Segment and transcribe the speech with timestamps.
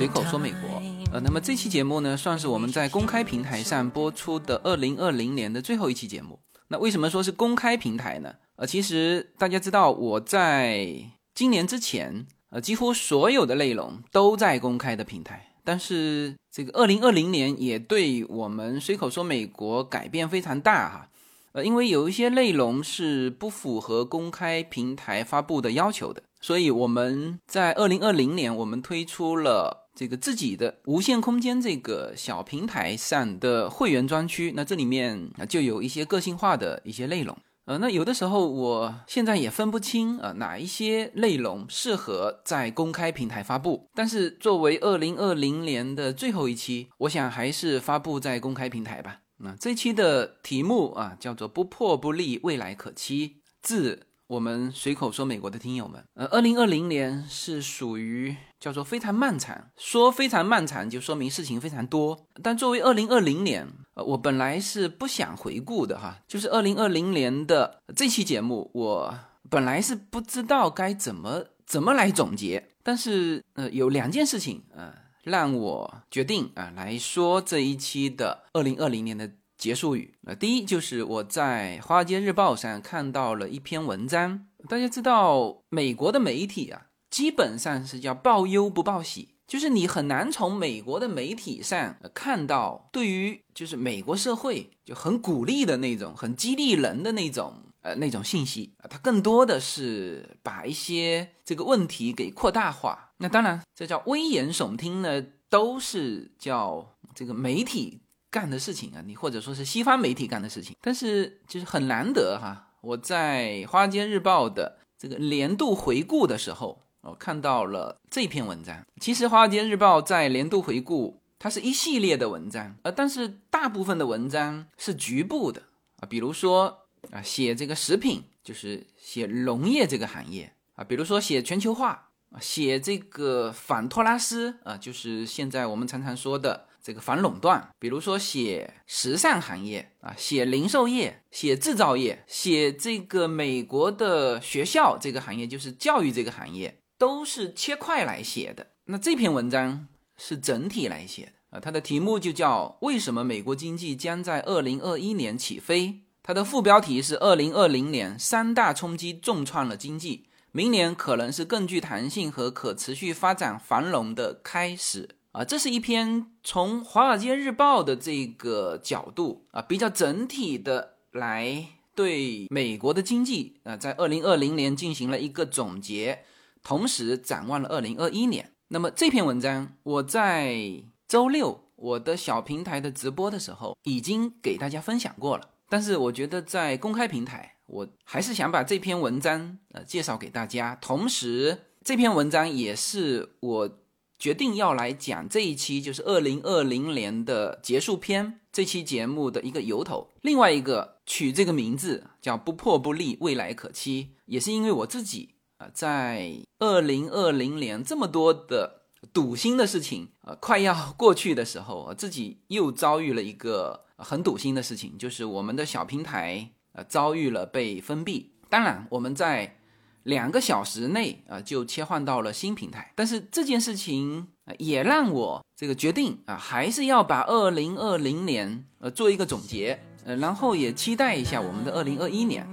[0.00, 0.82] 随口说美国。
[1.12, 6.38] 呃，那么这期节目呢，算是我们在公开平台上播出的二零二零年的最后一期节目。
[6.68, 8.32] 那为什么说是公开平台呢？
[8.56, 10.88] 呃，其实大家知道，我在
[11.34, 15.52] 今年之前，呃，几乎所有的内容都在公开的平台。
[15.62, 21.08] 但是这个二零二零年也对我们随口说美国改变非常大哈。
[21.52, 34.54] 呃，因为有一些内容是不符合公开平台发布的要求的，所以我们在二零二零年，我们推出了这个自己的无限空间这个小平台上的会员专区。
[34.56, 37.36] 那这里面，就有一些个性化的一些内容。
[37.66, 43.90] 呃，那有的时候我现在也分不清啊，哪一些内容适合在公开平台发布。
[43.94, 49.20] 但是作为二零二零年的最后一期，我想还是发布在公开平台吧。
[49.36, 53.42] 那这期的题目啊，叫做“不破不立，未来可期”。
[53.60, 62.26] 自我们随口说美国的听友们，呃，二零二零年是属于叫做非常漫长，说非常漫长就说明事情非常多。
[62.42, 72.68] 但作为二零二零年，呃，我本来是不想回顾的哈，就是二零二零年的这期节目，我本来是不知道该怎么怎么来总结。
[72.82, 74.94] 但是呃，有两件事情啊。
[75.22, 80.14] 让我决定啊来说这一期的二零二零年的结束语。
[80.22, 84.46] 那第一就是我在《华尔街日报》上看到了一篇文章。
[84.66, 103.12] 大家知道，美国的媒体啊，基本上是叫报忧不报喜，就是你很难从美国的媒体上看到对于就是美国社会就很鼓励的那种、很激励人的那种呃那种信息啊，它更多的是把一些这个问题给扩大化。
[103.18, 108.00] 那当然，这叫危言耸听呢，都是叫这个媒体
[108.30, 110.76] 干的事情啊，你或者说是西方媒体干的事情。
[110.80, 118.84] 但是就是很难得哈，我在《华尔街日报》的这个年度回顾的时候，我看到了这篇文章。
[119.00, 125.62] 其实《华尔街日报》在年度回顾，它是一系列的文章，呃，但是大部分的文章是局部的
[126.00, 132.38] 啊，比如说啊，写这个食品，就是写农业这个行业啊，比如说写全球化啊。
[132.40, 137.70] 写这个反托拉斯啊，就是现在我们常常说的这个反垄断。
[137.78, 148.66] 比如说写时尚行业啊，写零售业，写制造业，写这个美国的学校这个行业，就是教育这个行业，都是切块来写的。
[148.84, 149.88] 那这篇文章
[150.18, 155.86] 是整体来写的啊，它的题目就叫《为什么美国经济将在二零二一年起飞》，
[156.22, 160.26] 它的副标题是“二零二零年三大冲击重创了经济”。
[160.52, 165.42] 明年可能是更具弹性和可持续发展繁荣的开始啊！
[165.42, 176.24] 这是一篇从《华尔街日报》的这个角度啊，比较整体的来对美国的经济啊，在二零二零年进行了一个总结，
[176.62, 178.52] 同时展望了二零二一年。
[178.68, 187.56] 那么这篇文章我在周六我的小平台的直播的时候已经给大家分享过了，但是我觉得在公开平台。
[187.66, 193.78] 我还是想把这篇文章呃介绍给大家，同时这篇文章也是我
[194.18, 200.08] 决定要来讲这一期就是二零二零年的结束篇这期节目的一个由头。
[200.22, 208.82] 另外一个取这个名字叫“不破不立，未来可期”，也是因为我自己啊在二零二零年这么多的
[209.12, 216.50] 堵心的事情呃快要 过去的时候，自己又遭遇了一个很堵心的事情，就是我们的小平台。
[216.72, 218.30] 呃，遭遇了被封闭。
[218.48, 219.56] 当然，我们在
[220.04, 222.92] 两个小时内啊就切换到了新平台。
[222.94, 232.46] 但是这件事情也让我这个决定啊，还是要把二零二零年呃做一个总结，呃，然后也期待一下我们的二零二一年。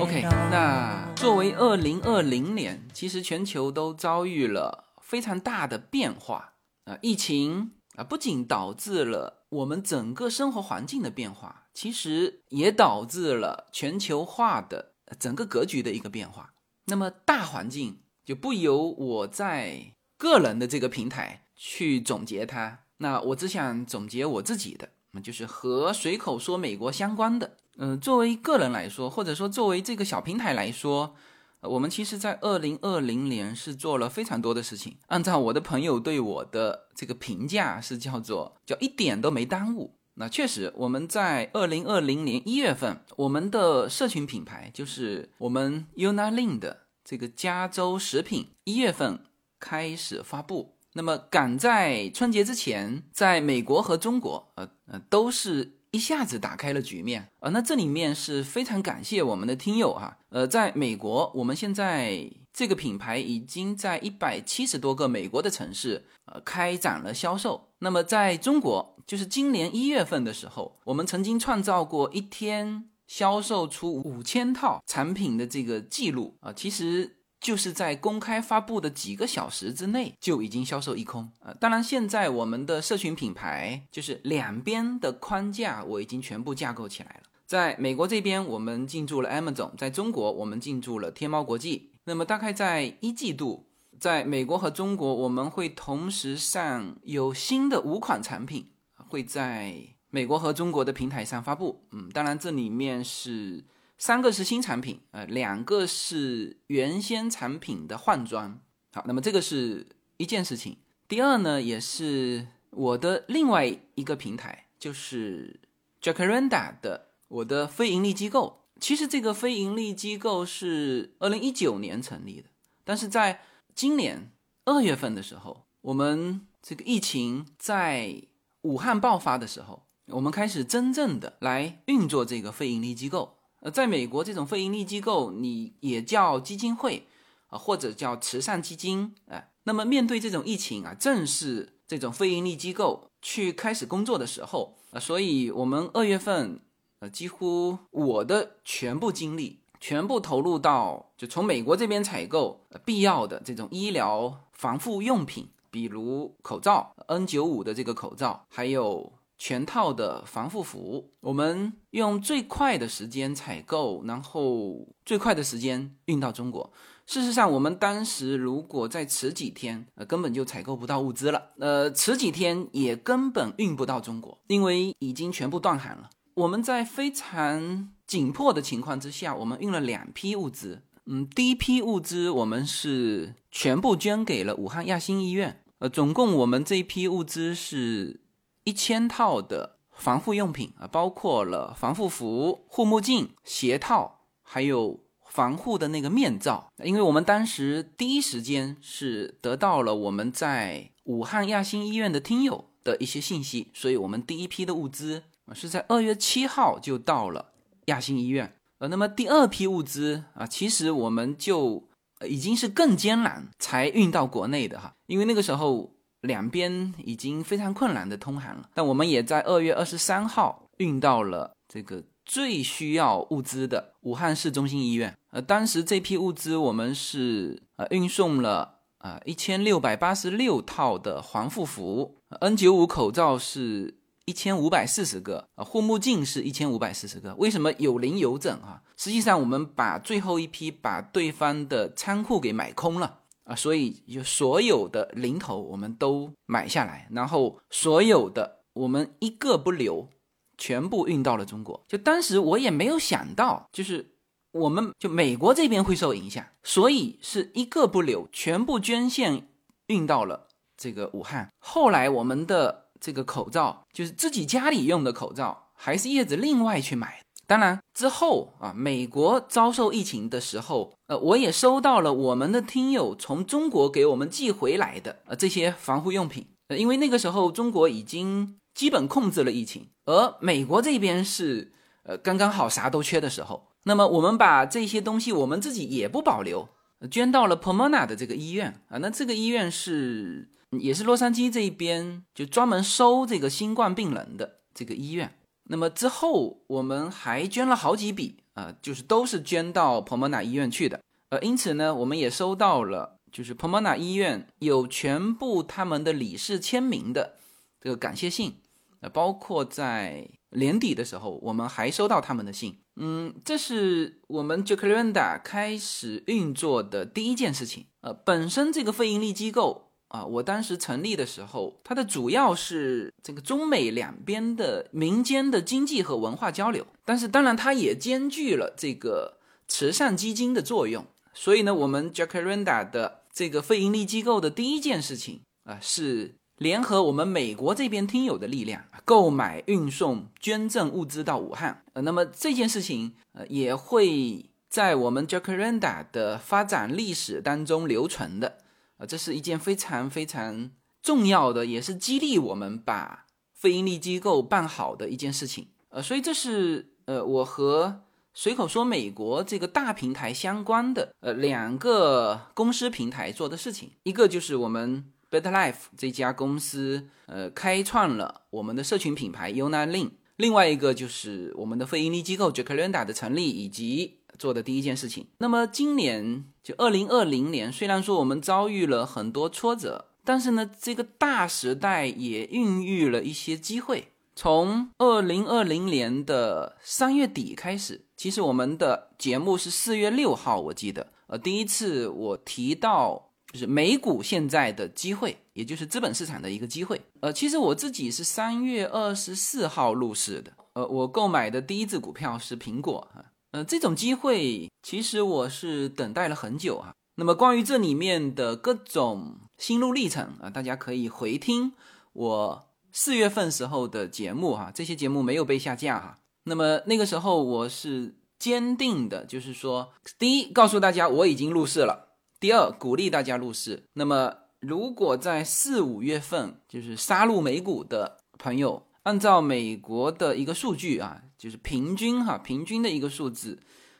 [0.00, 6.52] OK，那作为二零二零年，其实全球都遭遇了非常大的变化
[6.84, 6.98] 啊！
[7.00, 16.52] 疫情啊，不仅导致了我们整个生活环境的变化，其实也导致了全球化的整个格局的一个变化。
[16.86, 27.56] 那么大环境就不由我在个人的这个平台去总结它，那我只想总结我自己的，那就是和随口说美国相关的。
[27.76, 31.16] 嗯，作为个人来说，或者说作为这个小平台来说，
[31.60, 34.96] 我们其实，在二零二零年是做了非常多的事情。
[35.08, 39.96] 按照我的朋友对我的这个评价，是叫做叫一点都没耽误。
[40.14, 49.20] 那确实，我们在二零二零年一月份，我们的社群品牌就是我们 Unalin 的这个加州食品，一月份
[49.60, 50.78] 开始发布。
[50.94, 57.50] 那么赶在春节之前，在美国和中国，呃呃，都是一下子打开了局面啊。
[57.50, 67.68] 那这里面是非常感谢我们的听友哈，呃，在美国，我们现在这个品牌已经在一百七十多个美国的城市呃开展了销售。
[67.80, 77.18] 那么在中国，就是今年一月份的时候，我们曾经创造过一天销售出五千套产品的这个记录啊，其实。
[77.40, 81.52] 就是在公开发布的几个小时之内就已经销售一空啊！
[81.60, 87.28] 当然，现在我们的社群品牌就是两边的框架我已经全部架构起来了。
[87.44, 91.90] 在美国这边，我们进驻了 Amazon；在中国，我们进驻了天猫国际。
[92.04, 93.66] 那么，大概在一季度，
[94.00, 101.82] 在美国和中国，我们会同时上有新的五款产品会在美国和中国的平台上发布。
[101.90, 103.64] 嗯，当然这里面是。
[103.96, 108.60] 三个是新产品，呃，两个是原先产品的换装。
[108.92, 110.76] 好，那么这个是一件事情。
[111.06, 113.64] 第二呢，也是我的另外
[113.94, 115.60] 一个平台，就是
[116.02, 118.64] Jacaranda 的我的非盈利机构。
[118.80, 122.48] 其实这个非盈利机构是二零一九年成立的，
[122.82, 123.42] 但是在
[123.76, 124.32] 今年
[124.64, 128.22] 二月份的时候，我们这个疫情在
[128.62, 133.38] 武汉爆发的时候，我们开始真正的来运作这个非盈利机构。
[133.60, 137.06] 呃，在美国，这种非盈利机构你也叫基金会
[137.48, 146.60] 啊，或者叫慈善基金，哎，那么面对这种疫情啊，正是这种非盈利机构去开始工作的时候啊，所以我们二月份，
[146.98, 159.14] 呃，几乎我的全部精力全部投入到就从美国这边采购必要的这种医疗防护用品，比如口罩 N 九五的这个口罩，还有。
[159.36, 166.72] 全套的防护服，我们用最快的时间采购，然后最快的时间运到中国。
[167.06, 171.50] 事实上，我们当时如果再迟几天，呃，根本就采购不到物资了。
[171.58, 176.08] 呃，迟几天也根本运不到中国，因为已经全部断航了。
[176.34, 180.82] 我们在非常紧迫的情况之下，我们运了两批物资。
[181.04, 185.60] 嗯，第一批物资我们是全部捐给了武汉亚心医院。
[185.80, 188.23] 呃，总共我们这一批物资是。
[188.64, 196.72] 一千套的防护用品啊，包括了防护服、护目镜、鞋套，还有防护的那个面罩。
[196.82, 205.22] 因为我们当时第一时间是得到了我们在武汉亚心医院的听友的一些信息，所以我们第一批的物资
[205.52, 207.52] 是在二月七号就到了
[207.86, 208.56] 亚心医院。
[208.78, 211.86] 呃，那么第二批物资啊，其实我们就
[212.26, 215.93] 已经是更艰难才运到国内的哈，因为那个时候。
[216.24, 225.14] 两边已经非常困难的通航了，但我们也在二月二十三号运到了这个最需要物资的武汉市中心医院。
[225.30, 237.34] 呃，当时这批物资我们是呃运送了啊一千六百八十六套的防护服，N 九五口罩是一千五百四十个，啊护目镜是一千五百四十个。
[237.34, 238.80] 为什么有零有整啊？
[238.96, 243.20] 实际上我们把最后一批把对方的仓库给买空了。
[243.44, 250.08] 啊，所以就所有的零头我们都买下来，然后所有的我们一个不留，
[250.56, 251.82] 全部运到了中国。
[251.86, 254.14] 就当时我也没有想到，就是
[254.52, 259.46] 我们就美国这边会受影响，所以是一个不留，全部捐献
[259.88, 261.52] 运到了这个武汉。
[261.58, 267.23] 后来我们的这个口罩，就是自己家里用的口罩，还是叶子另外去买。
[267.46, 276.46] 当然，之后啊，美国遭受疫情的时候，呃，我也收到了我们的听友从中国给我们寄回来的呃这些防护用品。
[276.68, 281.72] 呃，因为那个时候中国已经基本控制了疫情，而美国这边是
[282.04, 283.68] 呃刚刚好啥都缺的时候。
[283.82, 286.66] 那么我们把这些东西我们自己也不保留，
[287.10, 288.96] 捐到了 Pomona 的这个医院啊。
[288.96, 295.36] 那这个医院是也是洛杉矶这一边就专门收这个新冠病人的这个医院。
[295.66, 301.00] 那么之后，我们还捐了好几笔啊，就是都是捐到 Pomona 医院去的。
[301.30, 307.36] 呃，因此呢，我们也收到了，就是 Pomona 医院有全部他们的理事签名的
[307.80, 308.60] 这个感谢信。
[309.00, 312.78] 呃，包括在年底的时候，我们还收到他们的信。
[312.96, 317.86] 嗯，这是我们 Jacaranda 开始运作的第一件事情。
[318.02, 319.83] 呃，本身这个非盈利机构。
[320.14, 331.04] 啊，我当时成立的时候，它的主要是这个中美两边的民间的经济和文化交流，但是当然它也兼具了这个慈善基金的作用。
[331.32, 341.82] 所以呢，我们 Jacaranda 的这个非盈利机构的第一件事情啊，是联合我们美国这边听友的力量，购买、运送、捐赠物资到武汉。
[341.94, 348.58] 呃，那么这件事情呃也会在我们 Jacaranda 的发展历史当中留存的。
[348.96, 350.70] 啊，这是一件非常非常
[351.02, 355.68] 重要的，也是激励我们把非盈利机构办好的一件事情。
[355.88, 363.90] 呃，所以这是呃我和随口说美国这个大平台相关的呃两个公司平台做的事情。
[364.04, 374.20] 一个就是我们 Better Life 这家公司呃开创了我们的社群品牌 Unalin，另外一个就是我们的非盈利机构 Jacaranda 的成立以及。
[374.38, 375.26] 做的第一件事情。
[375.38, 384.08] 那么今年就二零二零年，虽然说我们遭遇了很多挫折，但是呢，这个大时代也孕育了一些机会。
[384.36, 397.00] 从二零二零年的三月底开始，其实我们的节目是四月六号，我记得，呃，第一次我提到就是美股现在的机会，也就是资本市场的一个机会。
[397.20, 403.06] 呃，其实我自己是三月二十四号入市的，呃，我购买的第一只股票是苹果。
[403.54, 406.92] 呃，这种机会其实我是等待了很久啊。
[407.14, 411.72] 那么关于这里面的各种心路历程啊，大家可以回听
[412.14, 416.18] 我四月份时候的节目哈，这些节目没有被下架哈。
[416.46, 422.08] 那么那个时候我是坚定的，就是说，第一告诉大家我已经入市了，
[422.40, 423.84] 第二鼓励大家入市。
[423.92, 428.82] 那么如果在四五月份就是杀入美股的朋友。
[429.04, 433.58] 按照美国的一个数据啊，就是平均哈，平均的一个数字，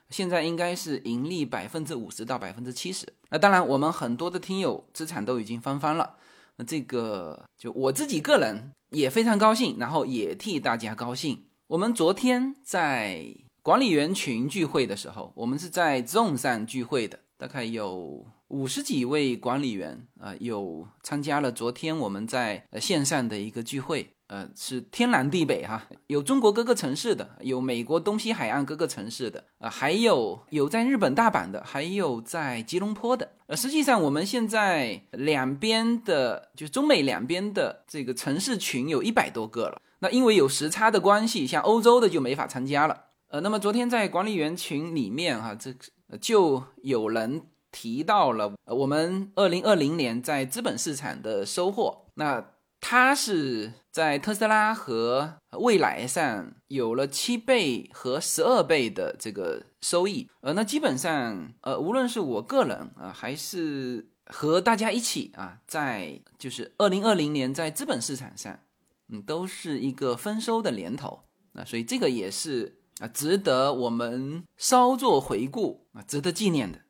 [0.09, 3.07] 现在应该是盈利百分之五十到百分之七十。
[3.29, 6.17] 那当然，我们很多的听友资产都已经翻番了。
[6.57, 11.45] 那这个就我自己个人也非常高兴，然后也替大家高兴。
[11.67, 13.27] 我们昨天在
[13.63, 24.14] 管理员群聚会的时候，我们是在 Zoom 上聚会的，大概有五十几位管理员啊，有参加了昨天我们在线上的一个聚会。
[24.29, 33.33] 呃，是天南地北哈，有中国各个城市的，有美国东西海岸各个城市的，呃，还有有在日本大阪的，还有在吉隆坡的。
[33.47, 39.81] 呃，实际上我们现在两边的，就中美两边的这个城市群有一百多个了。
[39.99, 43.05] 那因为有时差的关系，像欧洲的就没法参加了。
[43.29, 45.75] 呃，那么昨天在管理员群里面哈，这
[46.19, 52.07] 就有人提到了我们二零二零年在资本市场的收获。
[52.15, 52.43] 那
[52.87, 68.61] 他是在特斯拉和蔚来上有了七倍和十二倍的这个收益，呃，那基本上，呃，无论是我个人啊，还是和大家一起啊，在就是二零二零年在资本市场上，
[69.09, 71.21] 嗯，都是一个丰收的年头
[71.55, 76.81] 啊，所以这个也是啊，值得我们稍作回顾啊，值得纪念的。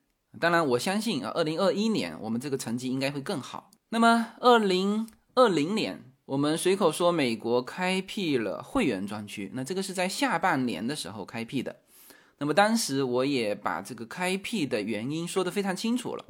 [0.41, 3.71] 当然，我相信啊，二零二一年我们这个成绩应该会更好。
[3.91, 5.09] 那么二零。
[5.37, 11.81] 二零年，我们随口说美国开辟了会员专区，那这个是在下半年的时候开辟的。
[12.39, 16.25] 那么当时我也把这个开辟的原因说得非常清楚了，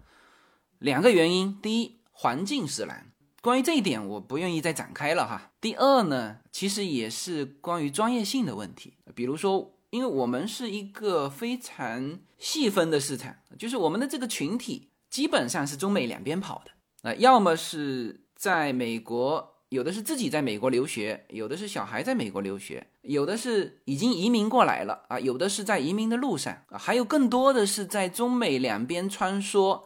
[0.78, 5.52] 两个原因：第一，环境使然，关于这一点我不愿意再展开了哈。
[5.60, 16.70] 第二呢，其实也是关于专业性的问题，比如说，因为我们是一个非常细分的市场，就是我们的这个群体基本上是中美两边跑的，
[17.02, 18.23] 那要么是。
[18.34, 29.84] 在美国，有的是自己在美国留学，有的是小孩在美国留学，有的是已经移民过来了啊，有的是在移民的路上啊，还有更多的是在中美两边穿梭，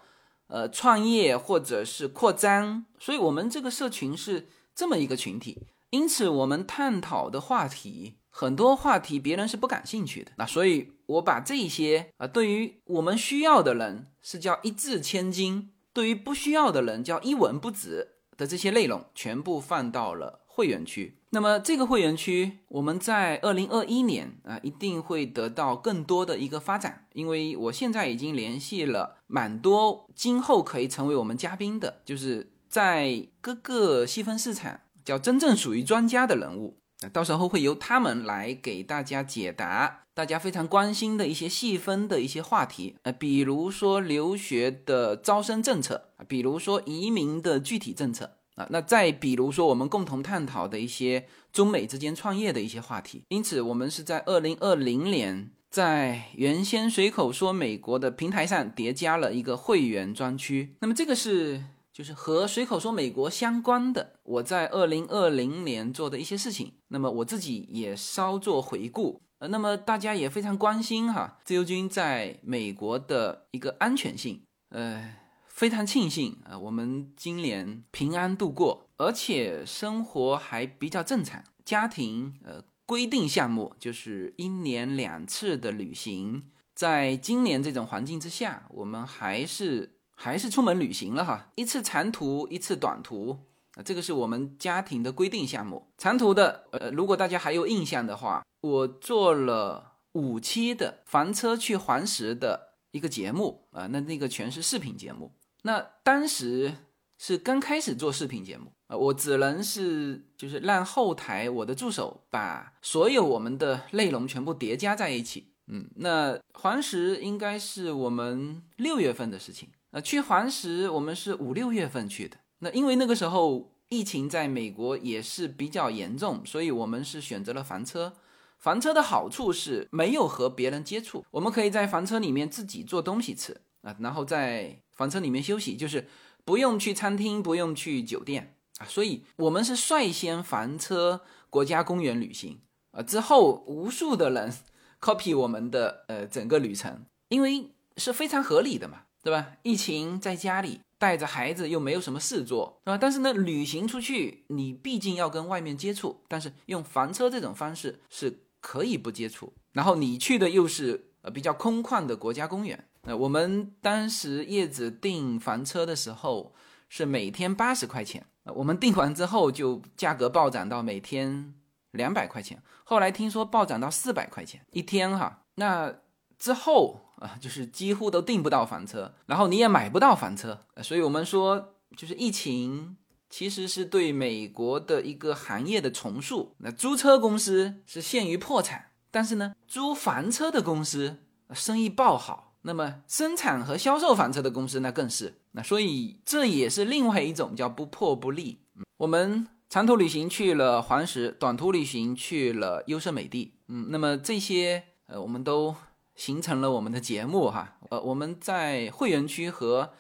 [0.49, 2.87] 呃，创业或者是扩张。
[2.99, 5.67] 所以，我们这个社群是这么一个群体。
[5.91, 10.33] 因此，我们探讨的话题很多话题别人是不感兴趣的。
[10.37, 18.17] 那所以，我把这些啊，对于我们需要的人是叫一掷千金，对于不需要的人叫一文不值。
[18.39, 21.19] 的这些内容全部放到了会员区。
[21.31, 27.05] 那么这个会员区，我们在二零二一年啊，一定会得到更多的一个发展。
[27.13, 36.79] 因为我现在已经联系了蛮多今后可以成为我们嘉宾的，就是在各个细分市场叫真正属于专家的人物。
[37.13, 53.23] 到时候会由他们来给大家解答大家非常关心的一些细分的一些话题，呃，比如说留学的招生政策，比如说移民的具体政策啊，那再比如说我们共同探讨的一些中美之间创业的一些话题。
[53.29, 60.75] 因此，我们是在二零二零年在原先随口说美国的平台上叠加了一个会员专区。
[60.81, 61.63] 那么这个是。
[61.99, 69.21] 就是和随口说美国相关的，我在二零二零年做的一些事情，那么我自己也稍作回顾。
[69.39, 74.41] 呃，那么大家也非常关心哈，自由军在美国的一个安全性。
[74.69, 75.17] 呃，
[75.49, 81.43] 非常庆幸啊，我们今年平安度过，而且生活还比较正常。
[81.65, 86.45] 家庭呃规定项目就是一年两次的旅行，
[86.77, 89.98] 在今年这种环境之下，我们还是。
[90.21, 93.39] 还是出门旅行了哈，一次长途，一次短途，
[93.77, 95.87] 啊，这个是我们家庭的规定项目。
[95.97, 105.31] 长途的，呃，如果大家还有印象的话，我做了五期的房车去黄石的一个节目啊，那那个全是视频节目。
[105.63, 106.75] 那当时
[107.17, 115.53] 是刚开始做视频节目啊，我只能是就是让后台我的助手把所有我们的内容全部叠加在一起。
[115.69, 119.69] 嗯，那黄石应该是我们六月份的事情。
[119.91, 122.37] 呃，去黄石我们是五六月份去的。
[122.59, 128.13] 那因为那个时候疫情在美国也是比较严重，所以我们是选择了房车。
[128.59, 136.07] 房车的好处是没有和别人接触，我们可以在房车里面自己做东西吃啊，然后在房车里面休息，就是
[136.45, 138.87] 不用去餐厅，不用去酒店啊。
[138.87, 144.53] 所以我们是率先房车国家公园旅行啊，之后无数的人。
[145.01, 149.53] copy 我们的呃整个旅程，因为是非常合理的嘛，对吧？
[149.63, 152.99] 疫情在家里带着孩子又没有什么事做，对吧？
[153.01, 159.53] 但是呢，旅行出去你毕竟要跟外面接触，但是用房车这种方式是可以不接触。
[159.73, 166.55] 然后你去的又是呃比较空旷的国家公园，呃，我们当时叶子订房车的时候
[166.89, 171.55] 是每天八十块钱，我们订完之后就价格暴涨到每天。
[171.93, 175.45] 两百块钱，后来听说暴涨到四百块钱一天哈。
[175.55, 175.93] 那
[176.39, 180.67] 之后啊，就是几乎都订不到房车，然后你也买不到房车。
[180.83, 182.97] 所以我们说，就是疫情
[183.29, 186.55] 其实是对美国的一个行业的重塑。
[186.59, 191.19] 那租车公司是陷于破产，但是呢，租房车的公司
[191.53, 192.55] 生意爆好。
[192.63, 195.41] 那么生产和销售房车的公司那更是。
[195.53, 198.63] 那所以这也是另外一种叫不破不立。
[198.99, 199.49] 我们。
[199.71, 203.53] 长途旅行去了黄石，短途旅行去了优胜美地。
[203.67, 205.77] 嗯，那么这些呃，我们都
[206.19, 207.79] 形成了我们的节目哈。
[207.89, 209.93] 呃，我们在会员区和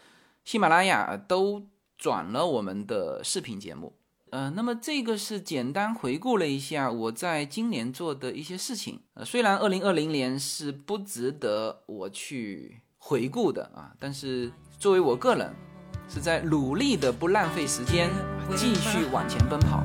[0.45, 1.63] 喜马拉雅都
[1.97, 3.95] 转了我们的视频节目。
[4.31, 9.01] 呃，那么这个是简单回顾了一下我在今年做的一些事情。
[9.15, 15.55] 呃，虽然二零二零年是不值得我去回顾的啊，但是作为我个人。
[16.11, 18.09] 是在努力的不浪费时间，
[18.57, 19.85] 继续往前奔跑。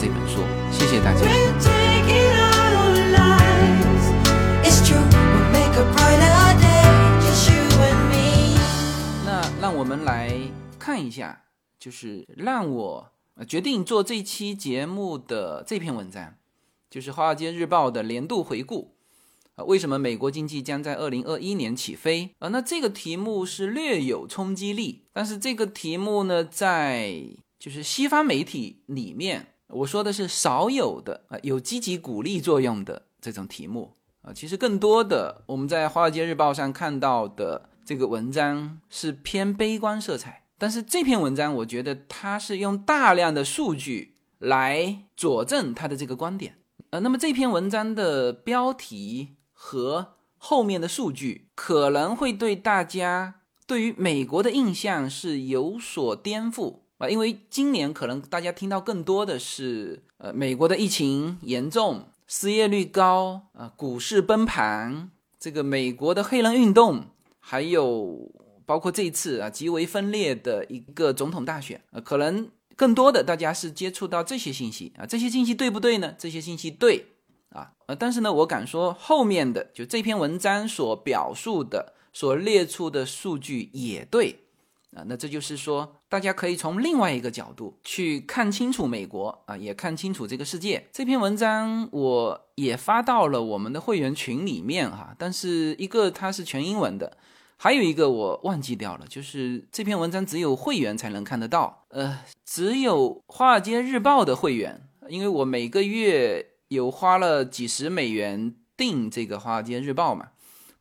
[0.01, 1.21] 这本书，谢谢大家。
[9.23, 10.35] 那让我们来
[10.79, 11.43] 看一下，
[11.79, 13.11] 就是让我
[13.47, 16.33] 决定做这期节目的这篇文章，
[16.89, 18.95] 就是《华尔街日报》的年度回顾
[19.53, 19.63] 啊。
[19.65, 22.49] 为什么美国经济将在二零二一年起飞啊？
[22.49, 27.21] 那这个题目是略有冲击力，但是这个题目呢，在
[27.59, 29.49] 就是西方媒体里面。
[29.73, 46.57] 我说的是少有的啊，有积极鼓励作用的这种题目啊，其实更多的我们在《华尔街日报》上看到的这个文章是偏悲观色彩，但是这篇文章我觉得它是用大量的数据来佐证他的这个观点。
[46.91, 56.80] 呃，那么这篇文章的标题和后面的数据可能会对大家对于美国的印象是有所颠覆。
[57.01, 65.09] 啊，因为今年可能大家听到更多的是，呃，美国的疫情严重，失业率高，啊，股市崩盘，
[65.39, 67.05] 这个美国的黑人运动，
[67.39, 68.31] 还有
[68.67, 76.13] 包括这一次啊极为分裂的一个总统大选，呃，可能更多的大家是接触到这些信息啊，这些信息对不对呢？
[76.19, 77.07] 这些信息对，
[77.49, 84.37] 啊，呃，但是呢，我敢说后面的就这篇文章所表述的、所列出的数据也对。
[84.95, 90.85] 啊，那这就是说，大家可以从另外一个角度去看清楚美国啊，也看清楚这个世界。
[90.91, 97.17] 这篇文章我也发到了我们的会员群里面哈，但是一个它是全英文的，
[97.55, 110.31] 还有一个我忘记掉了，就是这篇文章只有会员才能看得到，呃，只有《华尔街日报》的会员，因为我每个月有花了几十美元订这个《华尔街日报》嘛。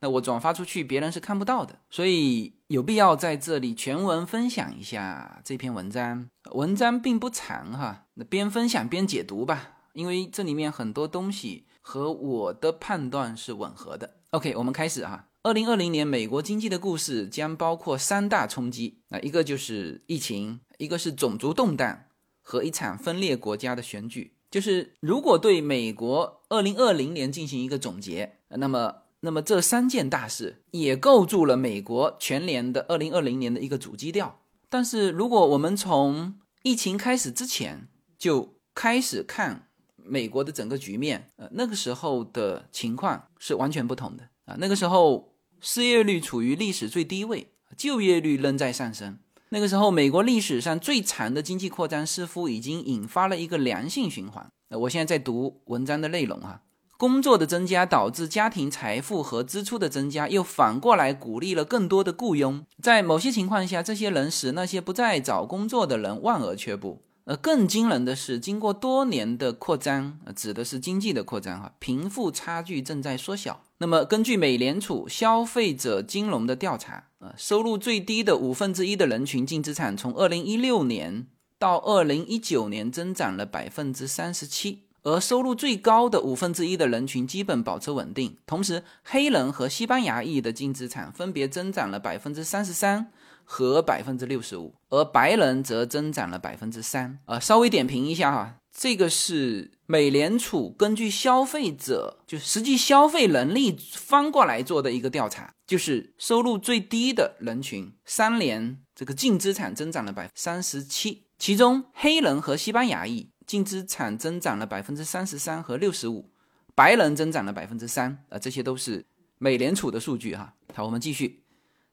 [0.00, 6.30] 那我转发出去，别人是看不到的，所以有必要在这里全文分享一下这篇文章。
[6.52, 14.18] 文章并不长哈，那边分享边解读吧，因为这里面很多东西和我的判断是吻合的。
[14.30, 15.26] OK，我们开始哈。
[15.42, 22.04] 二零二零年美国经济的故事将包括三大冲击，那一个就是疫情，一个是种族动荡
[22.40, 24.36] 和一场分裂国家的选举。
[24.48, 34.40] 就是如果对美国二零二零年进行一个总结，那么那么这三件大事也构筑了美国全年的二零二零年的一个主基调。
[34.68, 44.56] 但是如果我们从疫情开始之前就开始看美国的整个局面，呃，那个时候的情况是完全不同的啊。
[44.58, 49.18] 那个时候失业率处于历史最低位，就业率仍在上升。
[49.50, 54.48] 那个时候，美国历史上最长的经济扩张似乎已经引发了一个良性循环。
[54.68, 56.62] 呃，我现在在读文章的内容啊，
[57.00, 62.62] 工作的增加导致家庭财富和支出的增加，又反过来鼓励了更多的雇佣。
[62.82, 67.00] 在某些情况下，这些人使那些不再找工作的人望而却步。
[67.24, 73.62] 呃，更惊人的是，经过多年的扩张，指的是经济的扩张哈，贫富差距正在缩小。
[73.78, 81.26] 那么，根据美联储消费者金融的调查，呃，收入最低的五分之一的人群净资产从二零一六年
[81.58, 88.36] 到二零一九年增长了百分之三十七，而收入最高的五分之一的人群基本保持稳定。
[88.46, 93.12] 同时，黑人和西班牙裔的净资产分别增长了百分之三十三。
[93.52, 97.18] 和百分之六十五，而白人则增长了百分之三。
[97.26, 116.30] 呃，稍微点评一下哈，这个是美联储根据消费者就实际消费能力翻过来做的一个调查，就是收入最低的人群三年这个净资产增长了百分之三十七，其中黑人和西班牙裔净资产增长了百分之三十三和六十五，
[116.76, 118.24] 白人增长了百分之三。
[118.28, 119.04] 啊，这些都是
[119.38, 120.54] 美联储的数据哈。
[120.72, 121.42] 好，我们继续。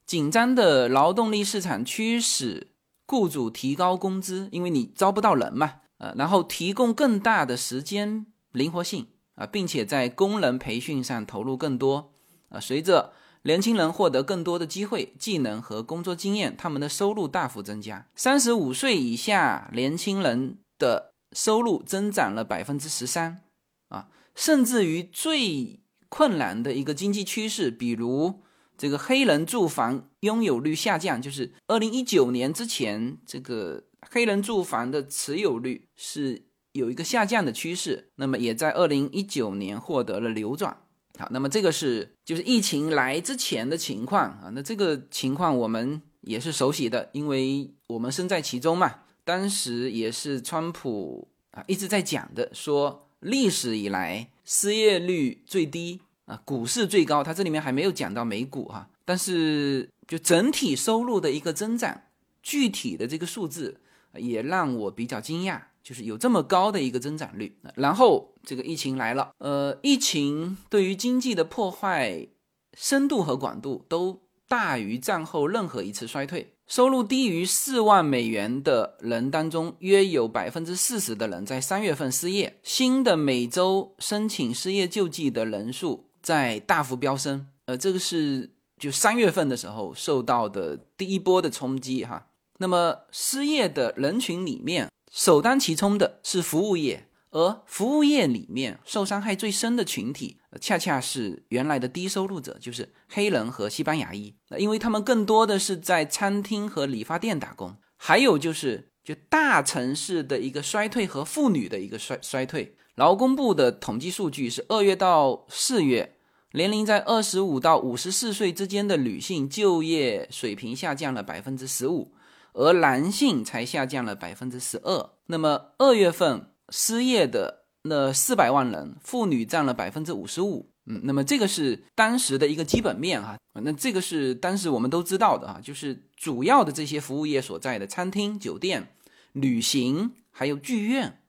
[0.06, 2.68] 紧张的劳动力市场驱使
[3.08, 12.14] 雇主提高工资，因为你招不到人嘛，呃，然后提供更大的时间灵活性啊，并且在工人培训上投入更多
[12.50, 12.60] 啊。
[12.60, 18.06] 随着年轻人获得更多的机会、技能和工作经验，他们的收入大幅增加。
[18.16, 23.42] 三十五岁以下年轻人的收入增长了百分之十三
[23.90, 28.42] 啊，甚至于最困难的一个经济趋势，比如。
[28.80, 40.78] 这个黑人住房拥有率下降，就是二零一九年之前，这个黑人住房的持有率是有一个下降的趋势，那么也在二零一九年获得了扭转。
[41.18, 48.94] 好，那么这个是就是疫情来之前的情况啊，那这个情况我们也是熟悉的，因为我们身在其中嘛。
[49.28, 56.00] 当时也是川普啊一直在讲的，说历史以来失业率最低。
[56.28, 62.02] 啊，股市最高，它这里面还没有讲到美股哈，但是就整体收入的一个增长，
[62.44, 63.80] 具体的这个数字
[64.16, 67.58] 也让我比较惊讶，就是有这么高的一个增长率。
[67.76, 72.28] 然后这个疫情来了，呃，疫情对于经济的破坏
[72.74, 76.54] 深度和广度都大于战后任何一次衰退。
[76.68, 82.60] 收入低于四万美元的人当中，约有百分之四十的人在三月份失业。
[82.64, 86.06] 新的每周申请失业救济的人数。
[86.20, 92.28] 在大幅飙升，呃，这个是就三月份的时候受到的第一波的冲击哈。
[92.58, 107.76] 那么失业的人群里面，首当其冲的是服务业，而服务业里面受伤害最深的群体，恰恰是原来的低收入者，就是黑人和西班牙裔，因为他们更多的是在餐厅和理发店打工。
[107.98, 112.76] 还有就是就大城市的一个衰退和妇女的一个衰衰退。
[112.96, 116.16] 劳工部的统计数据是二月到四月。
[116.54, 122.14] 年龄在二十五到五十四岁之间的女性就业水平下降了百分之十五，
[122.54, 125.12] 而男性才下降了百分之十二。
[125.26, 130.70] 那么二月份失业的那四百万人，妇女占了百分之五十五。
[130.86, 133.38] 嗯，那么这个是当时的一个基本面哈。
[133.54, 138.94] 那这个是当时我们都知道的哈，就是主要的这些服务业所在的餐厅、酒店、
[139.34, 141.22] 旅行还有剧院。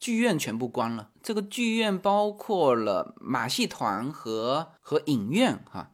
[0.00, 5.92] 剧院全部关了，这个剧院包括了马戏团和和影院哈，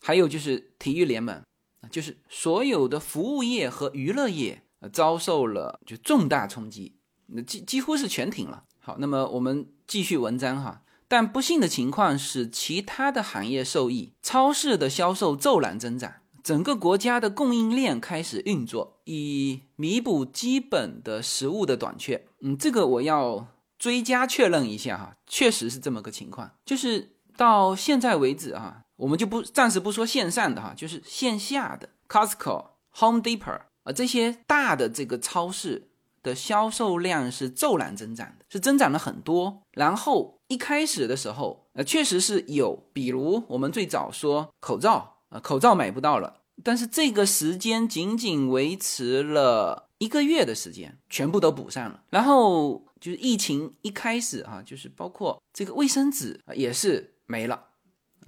[0.00, 1.42] 还有就是体育联盟，
[1.90, 8.64] 就是所有的服务业和娱乐业遭受了就重大冲击，那几几乎是全停了。
[8.84, 16.12] 好，那么我们继续文章哈，但不幸的情况是其他的行业受益，超市的销售骤然增长。
[16.42, 22.26] 整个国家的供应链开始运作，以弥补基本的食物的短缺。
[22.42, 23.46] 嗯，这个我要
[23.78, 26.50] 追加确认一下哈，确实是这么个情况。
[26.66, 32.66] 就是到现在为止哈，我们就不暂时不说线上的哈，就是线下的 Costco、
[32.98, 35.88] Home Depot 啊这些大的这个超市
[36.24, 39.62] 的销售量是骤然增长的，是增长了很多。
[39.70, 52.02] 然后一开始的时候，呃，确实是有，比如我们最早说口罩，啊，口罩买不到了，但是这个时间仅仅维持了一个月的时间，全部都补上了。
[52.10, 57.60] 然后就是疫情一开始啊，就是包括这个卫生纸也是没了。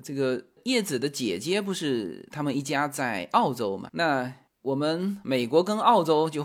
[0.02, 3.88] 这个叶子的姐姐不是他们一家在澳洲嘛？
[3.94, 4.30] 那
[4.60, 6.44] 我们美国跟澳洲就。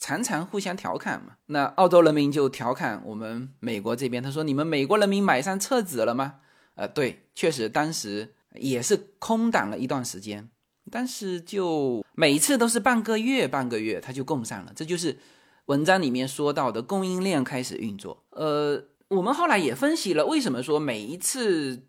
[0.00, 6.36] 常常互相调侃嘛，那澳洲人民就调侃我们美国这边，他说：“你们美国人民买上厕纸了吗？”
[6.74, 10.48] 呃，对，确实当时也是空档了一段时间，
[10.90, 15.18] 但是就每次都是半个月，半个月它就供上了，这就是
[15.66, 18.24] 文章里面说到的供应链开始运作。
[18.30, 21.84] 呃，我们后来也分析了，为什么说每一次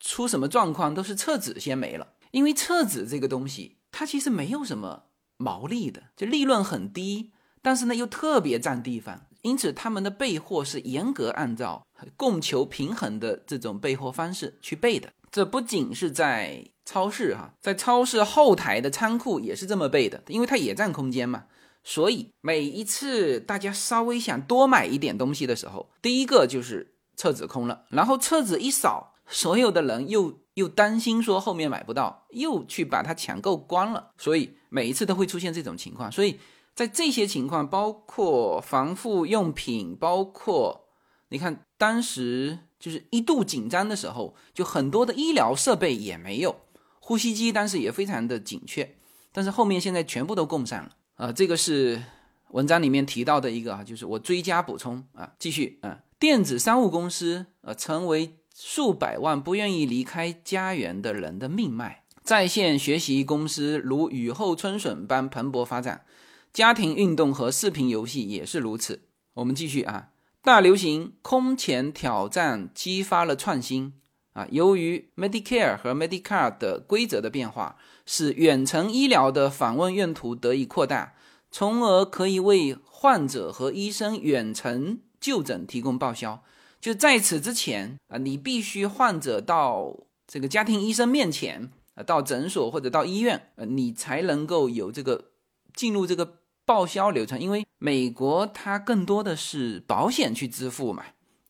[0.00, 2.08] 出什么状况都是厕纸先没了？
[2.32, 5.04] 因为厕纸这个东西它其实没有什么
[5.36, 7.30] 毛利的，就利润很低。
[7.62, 15.08] 但是呢，又特别占地方，因此他们的备货是严格按照供求平衡的这种备货方式去备的。
[15.30, 21.44] 这不仅是在超市哈，在超市后台的仓库也是这么备的，因为它也占空间嘛。
[21.84, 34.10] 所以每一次大家稍微想多买一点东西的时候，第一个就是厕纸空了，然后厕纸一扫，所有的人又又担心说后面买不到，又去把它抢购光了。
[34.18, 36.40] 所以每一次都会出现这种情况，所以。
[36.74, 40.88] 在这些情况，包括防护用品，包括
[41.28, 46.56] 你看，当时就是一度紧张的时候，就很多的医疗设备也没有，
[47.00, 48.96] 呼吸机当时也非常的紧缺，
[49.32, 51.32] 但是后面现在全部都供上了啊。
[51.32, 52.02] 这个是
[52.50, 66.04] 文章里面提到的一个啊，就是我追加补充啊，继续啊，电子商务公司呃，成为数百万不愿意离开家园的人的命脉，在线学习公司如雨后春笋般蓬勃发展。
[66.52, 69.00] 家庭运动和视频游戏也是如此。
[69.34, 70.10] 我们继续啊，
[70.42, 73.94] 大流行空前挑战激发了创新
[74.34, 74.46] 啊。
[74.50, 81.14] 由于 Medicare 和 Medicare 的规则的变化，使远程医疗的访问用途得以扩大，
[81.50, 86.44] 从而可以为患者和医生远程就诊提供报销。
[86.78, 95.30] 就在此之前啊，你必须患者到这个家庭医生面前啊，到诊所或者到医院，呃，你才能够有这个
[95.74, 96.41] 进入这个。
[96.72, 101.04] 报销流程，因为美国它更多的是保险去支付嘛，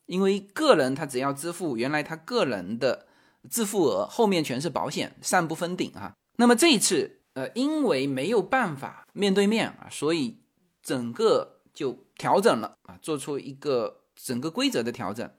[0.07, 3.07] 因为个人他只要支付原来他个人的
[3.49, 6.15] 自付额，后面全是保险，上不封顶啊。
[6.39, 10.41] 那么这一次，呃，因为没有办法面对面啊，所以
[10.83, 15.31] 整个就调整了啊，做出一个整个规则的调整，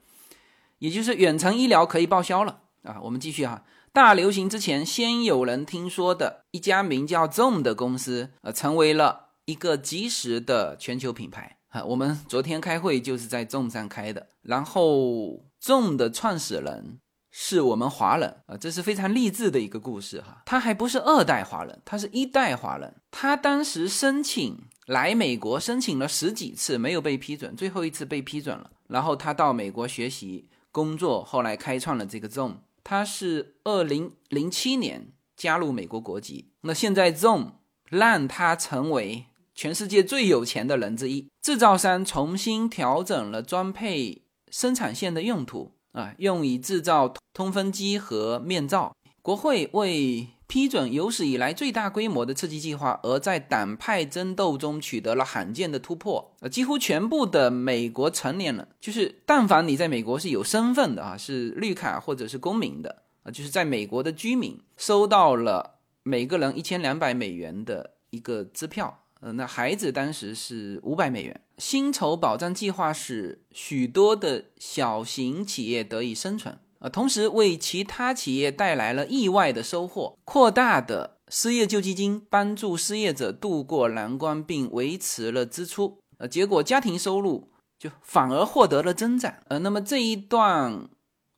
[0.78, 2.98] 也就是远程医疗可以报销了啊。
[3.02, 9.23] 我们继续哈，大流行之前，先有人听说的一家名叫 Zoom 的公司，呃，成为了。
[9.46, 14.28] 一个及时的全球品牌啊，我们昨天开会就是在 Zoom 上开的。
[14.42, 20.42] 然后 Zoom 的创始人是我们华人啊，这是非常励志的一个故事哈。
[20.46, 22.94] 他还不是二代华人，他是一代华人。
[23.10, 28.70] 他当时申请来美国，申请了十几次没有被批准，最后一次被批准了。
[28.88, 32.54] 然后他到美国学习工作，后来开创了这个 Zoom。
[32.82, 36.52] 他是二零零七年加入美国国籍。
[36.62, 37.52] 那现在 Zoom
[37.90, 39.26] 让他成为。
[39.54, 48.94] 全世界最有钱的人之一，制造商重新调整了装配生产线的用途啊，用以制造通风机和面罩。
[49.22, 56.34] 国会为批准有史以来最大规模的刺激计划，而在党派争斗中取得了罕见的突破。
[56.40, 69.03] 呃，几乎全部的美国成年人，就是但凡你在美国是有身份的啊，是绿卡或者是公民的啊，就是在美国的居民，收到了每个人一千两百美元的一个支票。
[69.24, 71.40] 呃，那孩子当时是五百美元。
[71.56, 80.18] 薪酬保障计划使许多的小型企业得以生存，呃，同时为其他企业带来了意外的收获。
[80.24, 85.96] 扩大的失业救济金帮助失业者渡过难关，并维持了支出。
[86.18, 89.32] 呃，结果家庭收入就反而获得了增长。
[89.48, 90.86] 呃，那么这一段，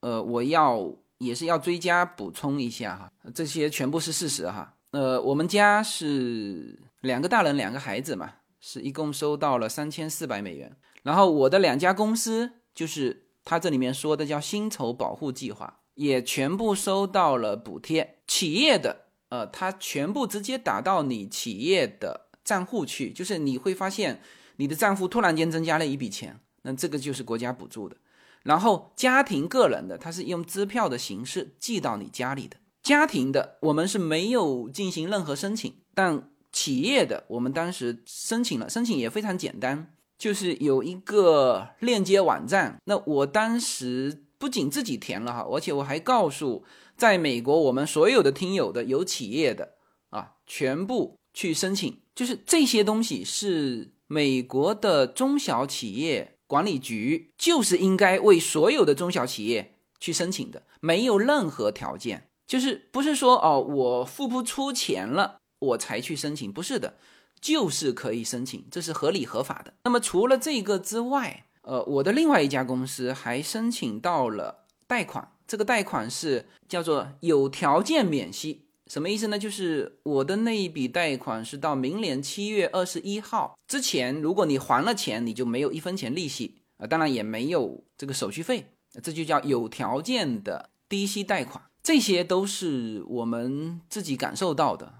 [0.00, 4.74] 呃，我要也是要追加补充一下哈，这些全部是事实哈。
[4.90, 6.80] 呃，我们家是。
[7.02, 10.76] 两个大人，两个孩子嘛，是一共收到了三千四百美元。
[11.02, 18.18] 然后我的两家公司，就是他这里面说的叫薪酬保护计划，也全部收到了补贴。
[18.26, 24.20] 企业的，呃，他全部直接打到你企业的账户去，就是你会发现
[24.56, 27.96] 你的账户突然间增加了一笔钱，那这个就是国家补助的。
[28.42, 32.56] 然后家庭个人的，他是用支票的形式寄到你家里的。
[32.82, 36.30] 家庭的，我们是没有进行任何申请，但。
[36.52, 42.76] 企业的，我们当时申请了，申请也非常简单，就是有一个链接网站。
[42.84, 46.64] 那我当时不仅自己填了哈，而且我还告诉
[46.96, 49.74] 在美国我们所有的听友的有企业的
[50.10, 66.94] 啊，全部去申请，就是这些东西是美国的中小企业管理局就是应该为所有的中小企业去申请的，没有任何条件，就是不是说哦我付不出钱了我才去申请，不是的，
[67.40, 69.74] 就是可以申请，这是合理合法的。
[69.84, 79.38] 那么除了这个之外，呃，我的另外一家公司还申请到了贷款，这个贷款是叫做有条件免息，什么意思呢？
[79.38, 88.66] 就是我的那一笔贷款是到明年七月二十一号之前，如果你还了钱，你就没有一分钱利息啊，当然也没有这个手续费，
[89.02, 94.92] 这就叫有条件的低息贷款，这些都是我们自己感受到的。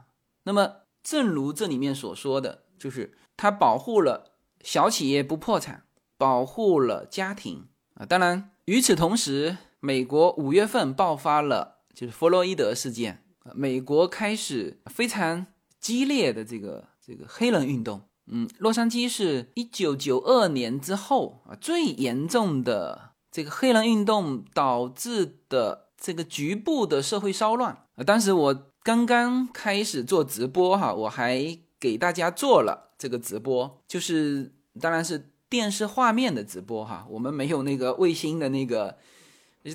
[0.47, 4.33] 那么，正如这里面所说的，就是它保护了
[4.63, 5.83] 小企业不破产。
[6.19, 8.07] 保护了家庭啊！
[8.07, 13.23] 当然，与此同时，美国五月份爆发了就是弗洛伊德事件，
[13.55, 15.47] 美国开始非常
[15.79, 18.01] 激烈的这个这个黑人运动。
[18.29, 28.03] 嗯，洛杉矶是一九九二年之后啊最严重的这个黑人运动导致的这个局部的社会骚乱啊。
[28.03, 35.33] 当时我刚刚开始做直播哈，我还给大家做了这个直播，就是当然是。
[35.49, 38.99] 电视画面的直播哈，我们没有那个卫星的那个，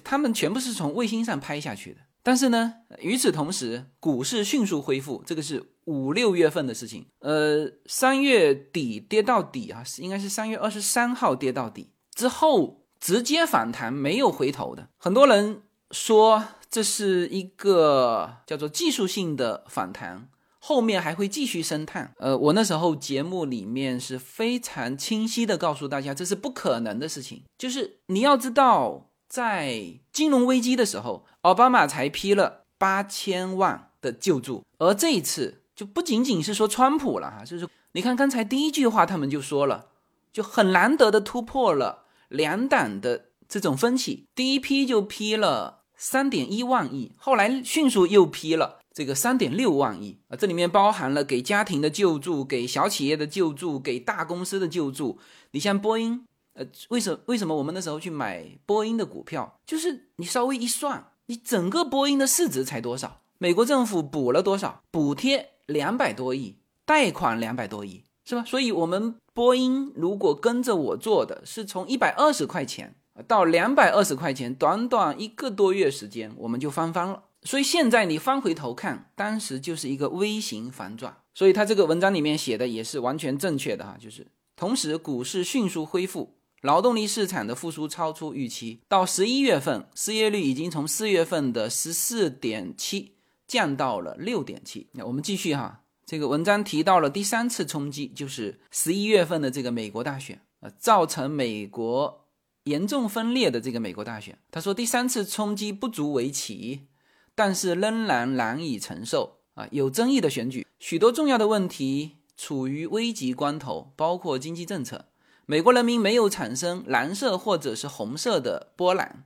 [0.04, 2.02] 他们全部是从卫星上拍下去的。
[2.22, 7.06] 但是呢，与此同时，股市迅速恢复，这个是五六月份的事情。
[7.20, 14.90] 呃，三月底跌到底啊，应该是三月二十三号跌到底之后直接反弹，没有回头的。
[14.98, 20.30] 很多人说这是一个叫做技术性的反弹。
[20.64, 27.42] 后面还会继续升探，呃，我那时候节目里面是非常清晰的告诉大家，这是不可能的事情。
[27.58, 39.88] 就是你要知道，在金融危机的时候，奥巴马才批了八千万的救助，而这一次就不仅仅是说川普了哈，就是你看刚才第一句话他们就说了，
[40.32, 48.80] 就很难得的突破了两党的这种分歧，第一批就批了三点一万亿，后来迅速又批了。
[48.92, 55.20] 这个三点六万亿啊，这里面包含了给家庭的救助、给小企业的救助、给大公司的救助。
[55.52, 59.60] 你像波音，呃，为什为什么我们那时候去买波音的股票？
[59.64, 63.22] 就是你稍微一算，你整个波音的市值才多少？
[63.38, 64.82] 美国政府补了多少？
[64.90, 68.44] 补贴两百多亿，贷款两百多亿，是吧？
[68.44, 72.96] 所以，我们波音如果跟着我做的是从一百二十块钱
[73.28, 77.24] 到两百二十块钱，短短一个多月时间，我们就翻番了。
[77.44, 81.18] 所以现在你翻回头看，当时就是一个微型反转。
[81.34, 88.82] 所以他这个文章里面写的也是完全正确的哈，就是同时股市迅速恢复，劳动力市场的复苏超出预期。
[88.88, 93.14] 到十一月份，失业率已经从四月份的十四点七
[93.48, 94.88] 降到了六点七。
[94.92, 102.21] 那我们继续哈，这个文章提到了第三次冲击，就是十一月份的这个美国大选啊，造成美国
[102.64, 104.38] 严重分裂的这个美国大选。
[104.52, 106.88] 他说第三次冲击不足为奇。
[107.34, 109.66] 但是仍然难以承受啊！
[109.72, 115.06] 有争议的选举，许多重要的问题处于危急关头，包括经济政策。
[115.46, 119.24] 美国人民没有产生蓝色或者是红色的波澜，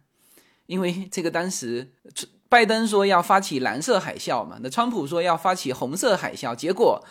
[0.67, 1.93] 因为这个当时
[2.47, 7.03] 拜登说要发起蓝色海啸嘛，那川普说要发起红色海啸，结果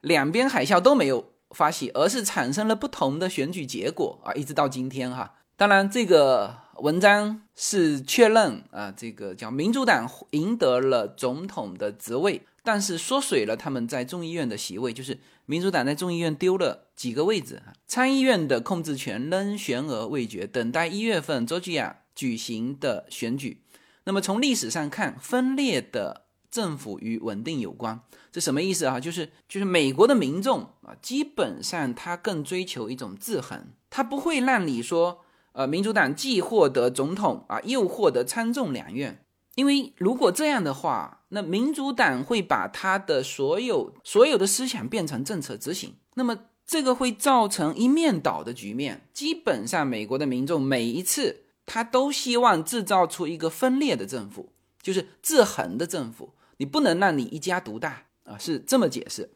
[0.00, 4.34] 两边海啸都没有发起，而是产生了不同的选举结果啊！
[4.34, 6.56] 一直到今天哈，当然这个。
[6.80, 17.76] 文章是确认啊，这个叫民主党赢得了总统的职位，但是缩水了他们在众议院的席位，就是民主党在众议院丢了几个位置啊。
[17.86, 23.60] 参议院的控制权仍悬而未决，等待一月份佐治亚举行的选举。
[24.04, 28.00] 那么从历史上看，分裂的政府与稳定有关，
[28.32, 28.98] 这什么意思啊？
[28.98, 35.26] 就是就是美国的民众啊，基本上他更追求一种制衡，他不会让你说。
[35.52, 39.24] 呃，民主党既获得总统啊，又获得参众两院，
[39.56, 49.08] 因为如果这样的话，那民主党会把他的所有所有的思想变成政策执行，那么这个会造成一面倒的局面。
[49.12, 59.30] 基本上，美国的民众每一次他都希望制造出一个分裂的政府，就是制衡的政府，你不能让你一家独大啊，是这么解释。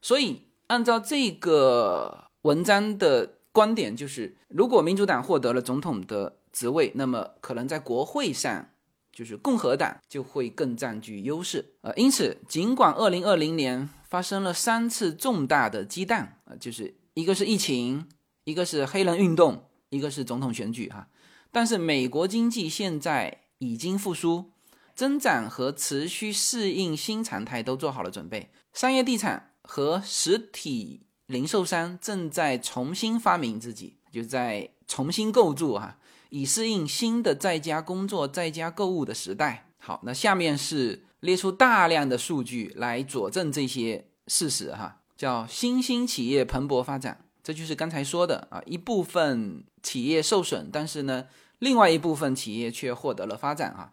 [0.00, 3.34] 所以，按照这个文章的。
[3.58, 8.68] 观点就是，如果民主党获得了总统的职位，那么可能在国会上，
[9.10, 11.74] 就是共和党就会更占据优势。
[11.80, 18.06] 呃，因此，尽管二零二零年发生了三次重大的激荡，啊，就是一个是疫情，
[18.44, 21.08] 一个是黑人运动，一个是总统选举，哈，
[21.50, 24.52] 但是美国经济现在已经复苏，
[24.94, 28.50] 增长和持续适应新常态都做好了准备。
[28.72, 35.98] 商业地产和实体零售商正在重新发明自己，就在重新构筑哈，
[36.30, 39.66] 以适应新的在家工作、在家购物的时代。
[39.76, 47.22] 好，那下面是列出大量的数据来佐证这些事实哈，叫新兴企业蓬勃发展。
[47.42, 51.26] 这就是刚才说的啊，一部分企业受损，但是呢，
[51.58, 53.92] 另外一部分企业却获得了发展啊。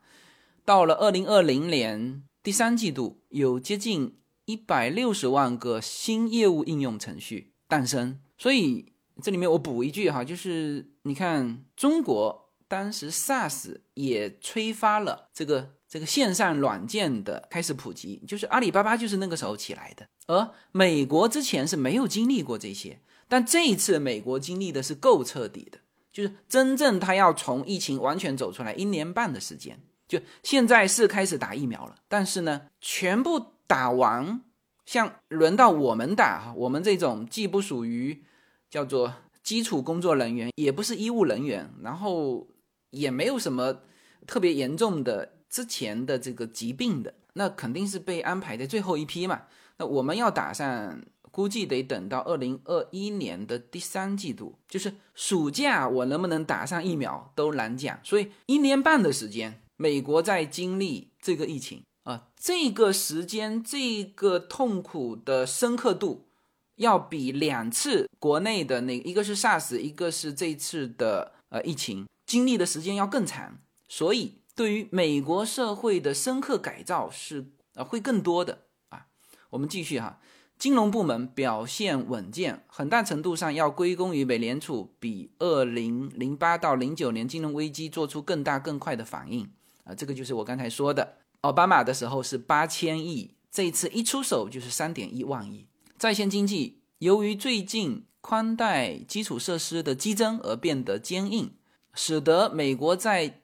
[0.63, 4.15] 到了二零二零年第三季度，有接近
[4.45, 8.19] 一百六十万个新业务应用程序诞生。
[8.37, 22.99] 所以这里面我补一句哈，就是你看中国当时 SaaS 也催发了这个这个线上软件的开始普及，就是阿里巴巴就是那个时候起来的，而美国之前是没有经历过这些。
[23.27, 25.79] 但这一次，美国经历的是够彻底的，
[26.13, 31.95] 就是真正他要从疫情完全走出来，一年半的时间，就现在是开始打疫苗了。
[32.07, 34.41] 但是呢，全部打完，
[34.85, 38.23] 像轮到我们打，我们这种既不属于
[38.69, 39.13] 叫做
[39.43, 42.47] 基础工作人员，也不是医务人员，然后
[42.91, 43.81] 也没有什么
[44.25, 49.43] 特别严重的之前的这个疾病的，那肯定是被安排在最后一批嘛。
[49.77, 51.03] 那我们要打上。
[51.35, 57.99] 估计得等到二零二一年的第三季度，就是暑假，我能不能打上疫苗都难讲。
[58.05, 66.27] 所以一年半的时间，美国在经历这个疫情啊，这个时间这个痛苦的深刻度，
[66.75, 73.57] 要比两次国内的那一个是 SARS，一个是这次的呃疫情经历的时间要更长。
[73.87, 79.07] 所以对于美国社会的深刻改造是呃会更多的啊。
[79.49, 80.19] 我们继续哈。
[80.57, 89.51] 金融部门表现稳健，很大程度上要归功于美联储比二零零八到零九年金融危机做出更大更快的反应
[89.83, 95.67] 啊，这个就是我刚才说的，奥巴马的时候是八千亿，这一次一出手就是三点一万亿。
[95.95, 101.53] 在线经济由于最近宽带基础设施的激增而变得坚硬，
[101.93, 103.41] 使得美国在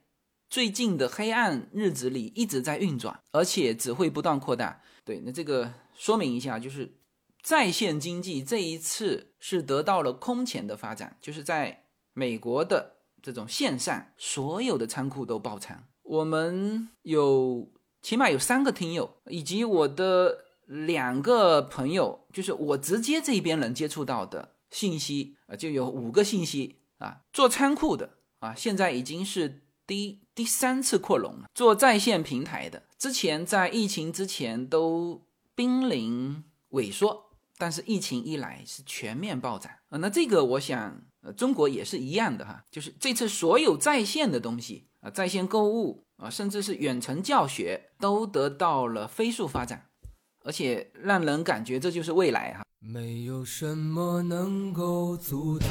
[0.49, 4.81] 最近的黑暗日子里一直在运转，而且只会不断扩大。
[5.05, 6.97] 对，那这个说明一下就是。
[7.43, 15.83] 在线经济这一次是得到了空前的发展，就是在美国的这种线上，所有的仓库都爆仓。
[16.03, 17.67] 我们有
[18.01, 31.49] 起码有三个听友，以及我的两个朋友，就是我直接这边能接触到的信息啊，就有五个信息啊，做仓库的啊，现在已经是第第三次扩容了。
[31.53, 35.21] 做在线平台的，之前在疫情之前都
[35.55, 37.27] 濒临萎缩。
[37.57, 49.87] 但是疫情一来是全面暴涨啊，那这个我想，呃，中国也是一样的哈，就是这次所有在线的东西啊，在线购物啊，甚至是远程教学都得到了飞速发展，
[50.43, 52.61] 而且让人感觉这就是未来哈。
[52.79, 55.67] 没有什么能够阻挡，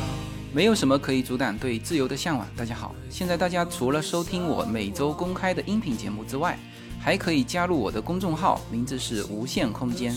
[0.52, 2.44] 没有什么可以阻挡对自由的向往。
[2.56, 6.58] 大家好，现在大家除了收听我每周公开的音频节目之外，
[6.98, 10.12] 还可以加入我的公众号，名字是无限空间。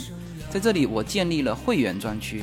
[0.49, 2.41] 在这里，我建立了会员专区，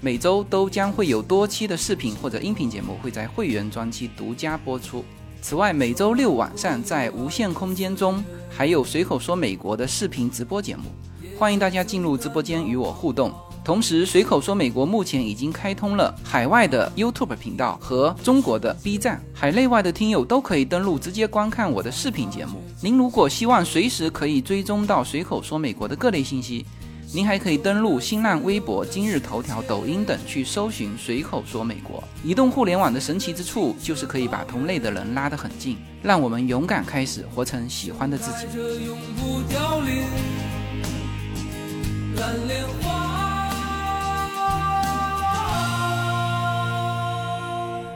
[0.00, 5.04] 每周都将会有多期的视频或者音频节目会在会员专区独家播出。
[5.42, 10.84] 此外，每周六晚上在无限空间中还有随口说美国的视频直播节目，
[11.36, 13.34] 欢迎大家进入直播间与我互动。
[13.64, 22.62] 同时，随口说美国目前已经开通了海外的 YouTube 频道和中国的 B 站，海内外的听友都可以登录直接观看我的视频节目。
[22.80, 26.64] 您如果希望随时可以追踪到随口说美国的各类信息。
[27.14, 32.02] 您还可以登录新浪微博、今日头条、抖音等去搜寻“随口说美国”。
[32.24, 38.46] 移动互联网的神奇之处就是可以把同类的人拉得很近，让我们勇敢开始，活成喜欢的自己。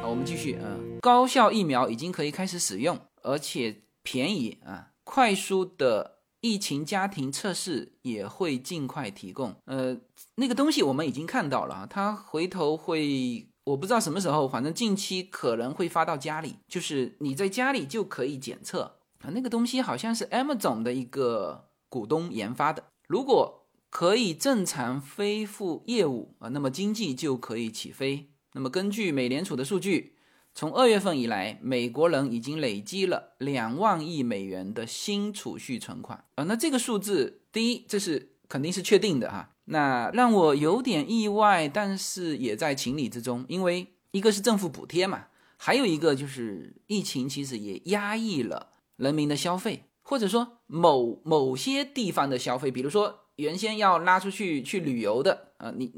[0.03, 0.77] 好，我们继续啊。
[1.01, 6.16] 高效疫苗已经可以开始使用，而且便宜啊，快速的。
[6.47, 9.99] 疫情家庭测试也会尽快提供，呃，
[10.37, 19.31] 那个东西我们已经看到了，他回头会，我不知道什么时候，反正近期可能会发到家里，就是你在家里就可以检测啊。
[19.35, 28.31] 那个东西好像是 M 总的一个股东研发的，如果可以正常恢复业务啊，那么经济就可以起飞。
[28.53, 30.16] 那么根据美联储的数据。
[30.57, 36.45] 从二月份以来，美国人已经累积了两万亿美元的新储蓄存款啊。
[36.45, 39.51] 那这个数字，第一，这是肯定是确定的哈。
[39.67, 45.27] 那让我有点意外，但是也在情理之中，因为一个是政府补贴嘛，
[45.59, 55.93] 还有一个就是疫情其实也压抑了人民的消费，或者说某某些地方的消费，比如说原先要拉出去去旅游的啊，你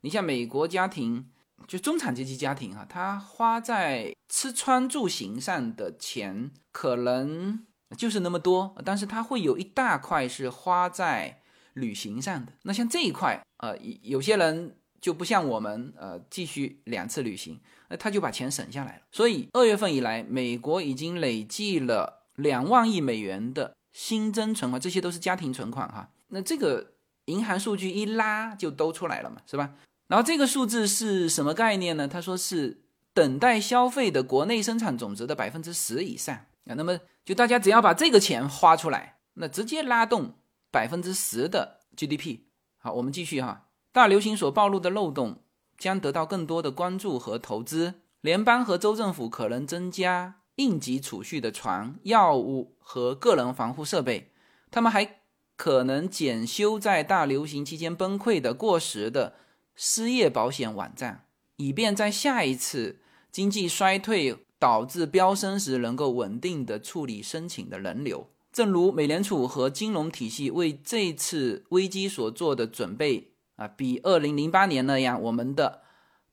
[0.00, 1.26] 你像美国家庭。
[1.66, 7.64] 就中产阶级家庭哈，他花在吃穿住行上的钱可能
[7.96, 11.40] 就是那么多，但是他会有一大块是花在
[11.74, 12.52] 旅行上的。
[12.62, 19.02] 那像这一块，呃，有些人就不像我们，呃，继续两次旅行，那他就把钱省下来了。
[19.12, 26.10] 所以二月份以来，美国已经累计了两万亿美元的新增存款，这些都是家庭存款哈。
[26.28, 26.92] 那这个
[27.26, 29.74] 银行数据一拉就都出来了嘛，是吧？
[30.10, 32.08] 然后这个数字是什么概念呢？
[32.08, 32.82] 他说是
[33.14, 36.34] 等待消费的国内生产总值的百分之十以上
[36.66, 36.74] 啊。
[36.74, 40.34] 那么就大家只要把这个钱花出来，那直接拉动
[40.72, 42.40] 百分之十的 GDP。
[42.78, 43.68] 好，我们继续哈。
[43.92, 45.44] 大流行所暴露的漏洞
[45.78, 47.94] 将得到更多的关注和投资。
[48.20, 54.32] 联邦和州政府可能增加应急储蓄的床、药物和个人防护设备。
[54.72, 55.20] 他们还
[55.54, 59.34] 可能检修在大流行期间崩溃的过时的。
[59.74, 63.00] 失业保险网站，以便在下一次
[63.30, 68.28] 经济衰退导致飙升时，能够稳定的处理申请的人流。
[68.52, 75.82] 正如美联储和金融体系为这次危机所做的准备啊，比二零零八年那样，我们的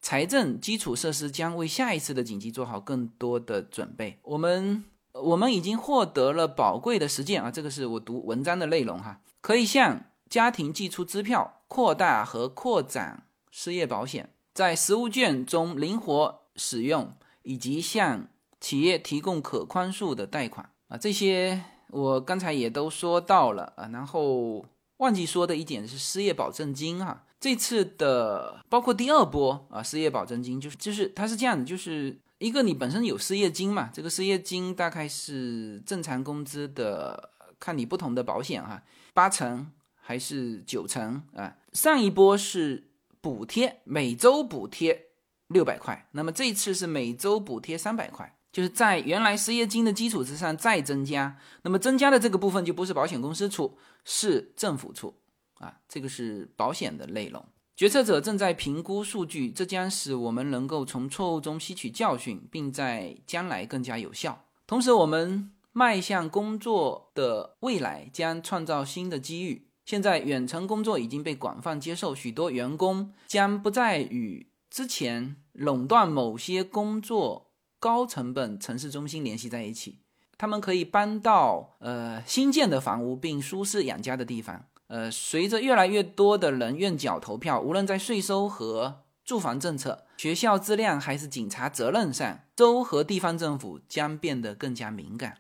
[0.02, 4.20] 财政基础设施将为下一次的紧急做好更多的准备。
[4.24, 4.84] 我们
[5.14, 13.27] 我们已经获得了宝贵的实践啊，这个是我读文章的内容哈，可以向家庭寄出支票，扩大和扩展。
[13.60, 18.28] 失业保险在实物券中灵活使用，以及向
[18.62, 23.90] 企业提供可宽恕的贷款啊，这些我刚才也都说到了啊。
[23.92, 24.64] 然后
[24.98, 38.84] 忘记说的一点是失业保证金啊，这次的包括第二波啊，失业保证金就是就是它是这样的，就是一个你本身有失业金嘛，这个失业金大概是正常工资的，看你不同的保险哈，
[39.16, 41.56] 八成还是九成啊。
[41.74, 42.84] 上一波是。
[43.28, 45.08] 补贴每周补贴
[45.48, 51.38] 六百块，那么这次是每周补贴三百块，就是在原来失业金的基础之上再增加。
[51.64, 55.14] 那么增加的这个部分就不是保险公司出，是政府出
[55.56, 57.46] 啊，这个是保险的内容。
[57.76, 64.46] 决策者正在评估数据，这将使我们能够从错误中吸取教训，并在将来更加有效。
[64.66, 69.68] 同时，我们迈向工作的未来将创造新的机遇。
[69.88, 80.00] 现在远程工作已经被广泛接受，许多员工将不再与之前垄断某些工作高成本城市中心联系在一起。
[80.38, 84.66] 他们可以搬到呃新建的房屋并舒适养家的地方。
[84.88, 95.38] 呃，随着越来越多的人愿缴投票，无论在税收和住房政策、学校质量还是警察责任上，州和地方政府将变得更加敏感。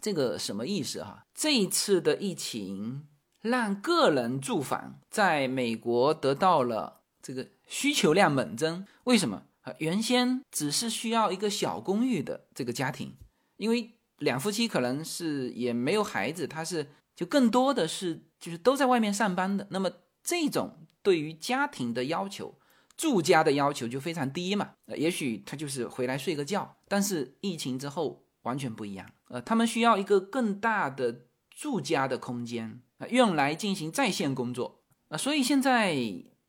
[0.00, 1.26] 这个什么意思哈？
[1.34, 3.04] 这一次的疫情。
[3.42, 9.72] 让个人住房在美国得到了这个需求量猛增，为什么啊？
[9.78, 13.16] 原先只是需要一个小公寓的这个家庭，
[13.56, 19.90] 因为两夫妻可能是也没有孩子，他是就更多的是就是都在外面上班的，那么
[20.22, 22.58] 这种对于家庭的要求、
[22.96, 24.72] 住家的要求就非常低嘛。
[24.86, 32.82] 呃，也许他就是回来睡个觉，但是疫情之后完全不一样，呃，他们需要一个更大的住家的空间。
[33.08, 35.96] 用来进行在线工作啊，所以现在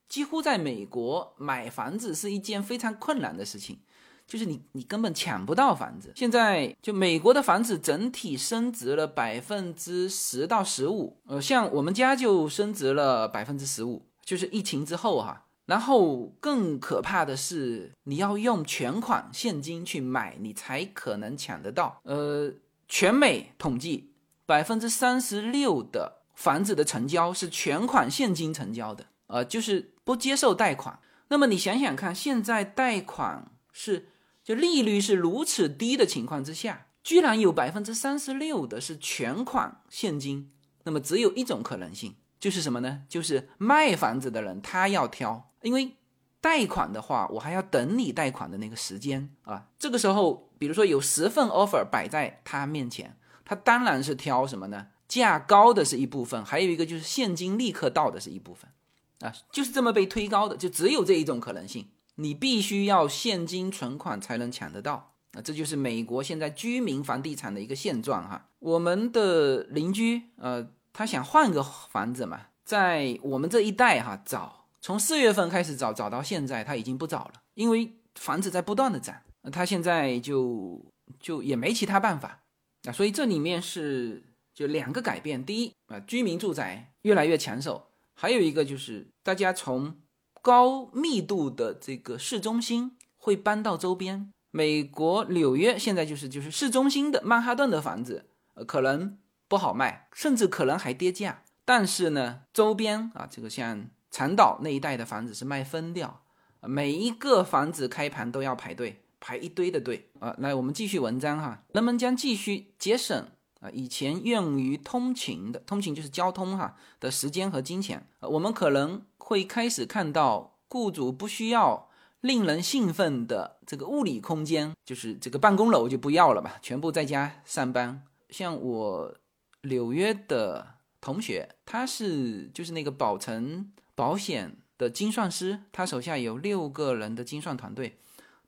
[0.10, 3.80] 几乎在美国买房子是一件非常困难的事情，
[4.28, 6.12] 就是你你根本抢不到房子。
[6.16, 15.46] 现在就美国的房子整体升值了百分之十到十五，呃，像我们家就升值了百分之十五，就是疫情之后哈。
[15.68, 22.02] 然后更可怕的是，你要用全款现金去买，你才可能抢得到。
[22.04, 22.52] 呃，
[22.90, 24.12] 全美统计
[24.46, 26.21] 百分之三十六的。
[26.36, 31.00] 房子的成交是全款现金成交的，呃，就是不接受贷款。
[31.28, 34.10] 那么你想想看，现在贷款是
[34.44, 40.52] 就利率是如此低的情况之下，居然有百分之三十六的是全款现金。
[40.84, 43.04] 那么只有一种可能性，就是什么呢？
[43.08, 45.96] 就是卖房子的人他要挑，因为
[46.42, 49.68] 贷款的话，我还要等你贷款的那个时间啊。
[49.78, 53.16] 这个时候，比如说有十份 offer 摆在他面前，
[53.46, 54.88] 他当然是挑什么呢？
[55.12, 58.72] 价高的是一部分，还有一个就是现金立刻到的是一部分，
[59.20, 68.48] 啊，就是这么被推高的，就只有这一种可能性，你必须要现金存款才能抢得到，啊，这就是美国现在居民房地产的一个现状哈。
[68.60, 79.14] 我们的邻居，呃，他想换个房子嘛，在我们这一代哈找，从四月份开始找，找到现在他已经不找了，因为房子在不断的涨，
[79.52, 80.82] 他现在就
[81.20, 82.40] 就也没其他办法。
[82.86, 84.24] 啊，所以这里面是
[84.62, 89.98] 就两个改变：第一啊，居民住宅越来越抢手；还有一个就是大家从
[90.44, 94.32] 高密度的这个市中心会搬到周边。
[94.52, 101.44] 美国纽约现在就是就是市中心的曼哈顿的房子，呃，可能不好卖，甚至可能还跌价。
[101.66, 106.22] 但是呢，周边啊，这个像长岛那一带的房子是卖疯掉，
[106.62, 110.36] 每一个房子开盘都要排队，排一堆的队啊。
[110.38, 113.28] 来，我们继续文章哈，人们将继续节省
[113.62, 118.06] 啊以前用于通勤的通勤就是交通哈的时间和金钱。
[118.20, 121.88] 我们可能会开始看到雇主不需要。
[122.22, 128.04] 令人兴奋的这个物理空间，就是这个办公楼就不要了吧，全部在家上班。
[128.30, 129.16] 像我
[129.64, 137.98] 纽约的同学，他是就是那个宝城保险的精算师，他手下有六个人的精算团队，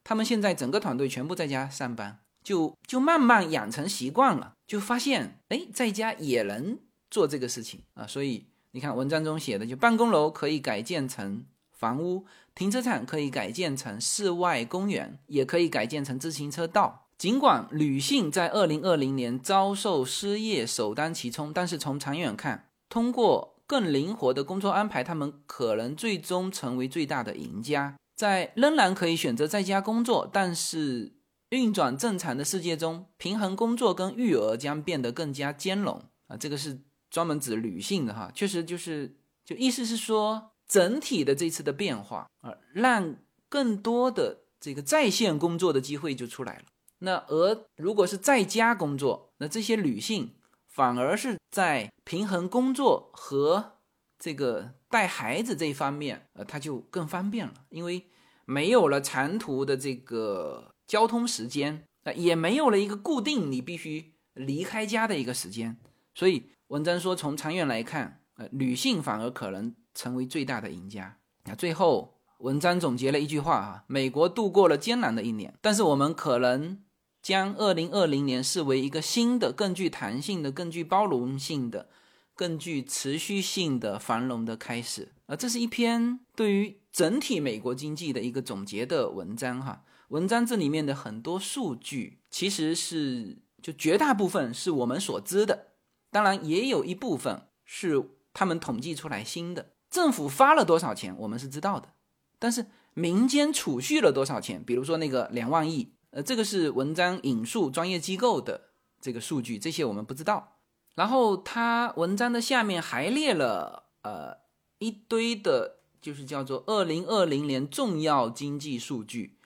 [0.04, 6.78] 他们现在整个团队全部在家上班，就就慢慢养成习惯了，就发现哎，在家也能
[7.10, 8.06] 做这个事情啊。
[8.06, 12.24] 所以你看文章中写的，就办公楼可以改建成房屋。
[12.54, 17.08] 停车场可以改建成室外公园，也可以改建成自行车道。
[17.18, 27.96] 尽管女性在二零二零年遭受失业首当其冲，但是从长远看，通过更灵活的工作安排，她们可能最终成为最大的赢家。
[28.14, 31.13] 在仍然可以选择在家工作，但是
[31.54, 36.36] 运转正常的世界中，平衡工作跟育儿将变得更加兼容啊！
[36.36, 40.50] 这个是专门指女性的哈，确实就是就意思是说。
[40.66, 43.16] 整体的这次的变化啊，让
[43.50, 46.64] 更多的这个在线工作的机会就出来了。
[47.00, 50.34] 那而如果是在家工作，那这些女性
[50.66, 53.72] 反而是在平衡工作和
[54.18, 58.06] 这个带孩子这一方面，呃，她就更方便了，因为
[58.46, 65.76] 没有了长途的这个交通时间，啊，也没有了一个固定你必须离开家的一个时间。
[66.14, 69.74] 所以文章说，从长远来看，呃，女性反而可能。
[69.96, 71.18] 成为最大的赢家。
[71.44, 76.82] 那最后，文章总结了一句话啊：美国度过了艰难的一年，但是我们可能
[77.22, 81.90] 将二零二零年视为一个新的、更具弹性的、更具包容性的、
[82.34, 85.12] 更具持续性的繁荣的开始。
[85.26, 89.84] 啊，这是一篇对于整体美国经济的一个总结的文章哈。
[90.14, 95.72] 文章这里面的很多数据，其实是就绝大部分是我们所知的，
[96.12, 99.72] 当然也有一部分是他们统计出来新的。
[99.90, 101.94] 政府发了多少钱，我们是知道的，
[102.38, 104.62] 但是民间储蓄了多少钱？
[104.62, 108.68] 比如说那个两万亿，呃，这个是文章引述专业机构的
[109.00, 110.58] 这个数据，这些我们不知道。
[110.94, 114.36] 然后他文章的下面还列了呃
[114.78, 119.38] 一堆的，就是叫做二零二零年重要经济数据，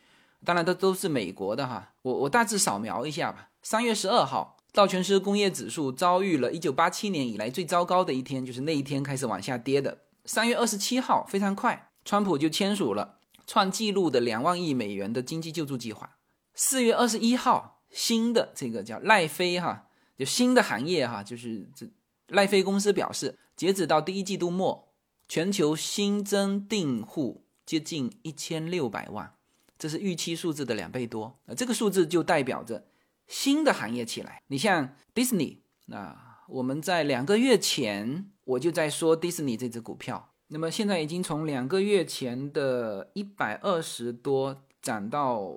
[0.44, 1.92] 当然都都是美国的哈。
[2.02, 3.50] 我我大致扫描一下吧。
[3.62, 9.98] 三月十二号，道琼斯工业指数遭遇了一九八七年以来最糟糕的一天，就是那一天开始往下跌的。
[10.24, 16.16] 三月二十七号，非常快，川普就签署了创纪录的两万亿美元的经济救助计划。
[16.54, 19.86] 四月二十一号，新的这个叫赖飞哈，
[20.18, 21.86] 就新的行业哈，就是这
[22.28, 24.88] 赖飞公司表示，截止到第一季度末，
[25.26, 29.32] 全球新增订户接近一千六百万，
[29.78, 31.38] 这是预期数字的两倍多。
[31.46, 32.88] 那，这个数字就代表着
[33.26, 34.42] 新的行业起来。
[34.48, 38.32] 你像 Disney，那我们在两个月前。
[38.48, 45.52] 我就在说迪士尼这只股票，那么现在已经从两个月前的一百二十多涨到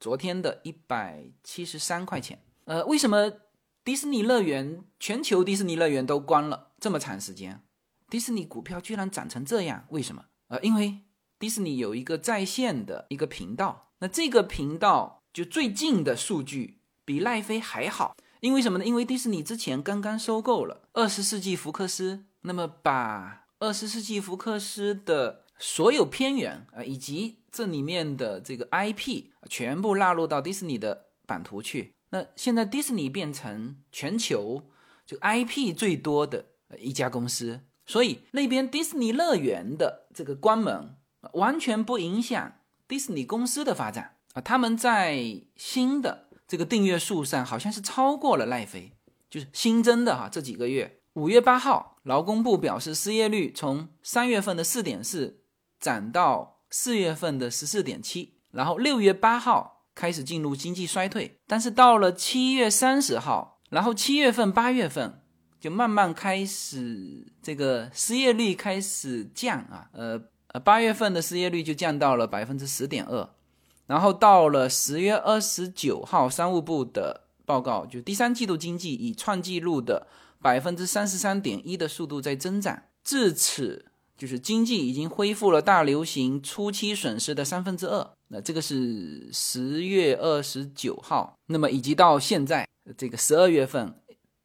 [0.00, 2.42] 昨天的一百七十三块钱。
[2.64, 3.30] 呃，为什么
[3.84, 7.60] 迪士尼乐园全球迪士尼乐园都关了这么长时间，
[8.08, 9.84] 迪士尼股票居然涨成这样？
[9.90, 10.24] 为什么？
[10.48, 11.00] 呃，因为
[11.42, 18.14] 迪士尼有一个在线的一个频道，那这个频道就最近的数据比奈飞还好。
[18.38, 18.84] 因为什么呢？
[18.84, 31.92] 因为迪士尼之前刚刚收购了二十世纪福克斯，那么把二十世纪福克斯的所有片源啊，以及这里面的这个 IP 全部纳入到迪士尼的版图去。
[32.10, 34.70] 那现在迪士尼变成全球
[35.04, 36.46] 就 IP 最多的
[36.78, 40.94] 一家公司，所以那边迪士尼乐园的这个关门
[41.32, 42.52] 完全不影响
[42.86, 44.40] 迪士尼公司的发展啊。
[44.40, 46.28] 他们在新的。
[46.48, 48.92] 这个订阅数上好像是超过了奈飞，
[49.30, 50.28] 就是新增的哈。
[50.30, 55.40] 这几个月，五月八号，劳工部表示失业率从三月份的四点四
[55.80, 65.22] 涨到四月份的十四点七，然后六月八号开始进入经济衰退，但是到了七月三十号，然后七月份、八月份
[65.58, 70.22] 就慢慢开始这个失业率开始降啊，呃
[70.52, 73.28] 呃，八月份的失业率就降到了百分之十点二。
[73.86, 80.06] 然后到了十月二十九号，商务部的报告就第三季度经济以创纪录的
[80.40, 83.86] 百分之三十三点一的速度在增长，至此
[84.16, 88.10] 就是经济已经恢复了大流行初期损失的三分之二。
[88.28, 93.94] 那这个是十月二十九号，那么以及到现在这个十二月份，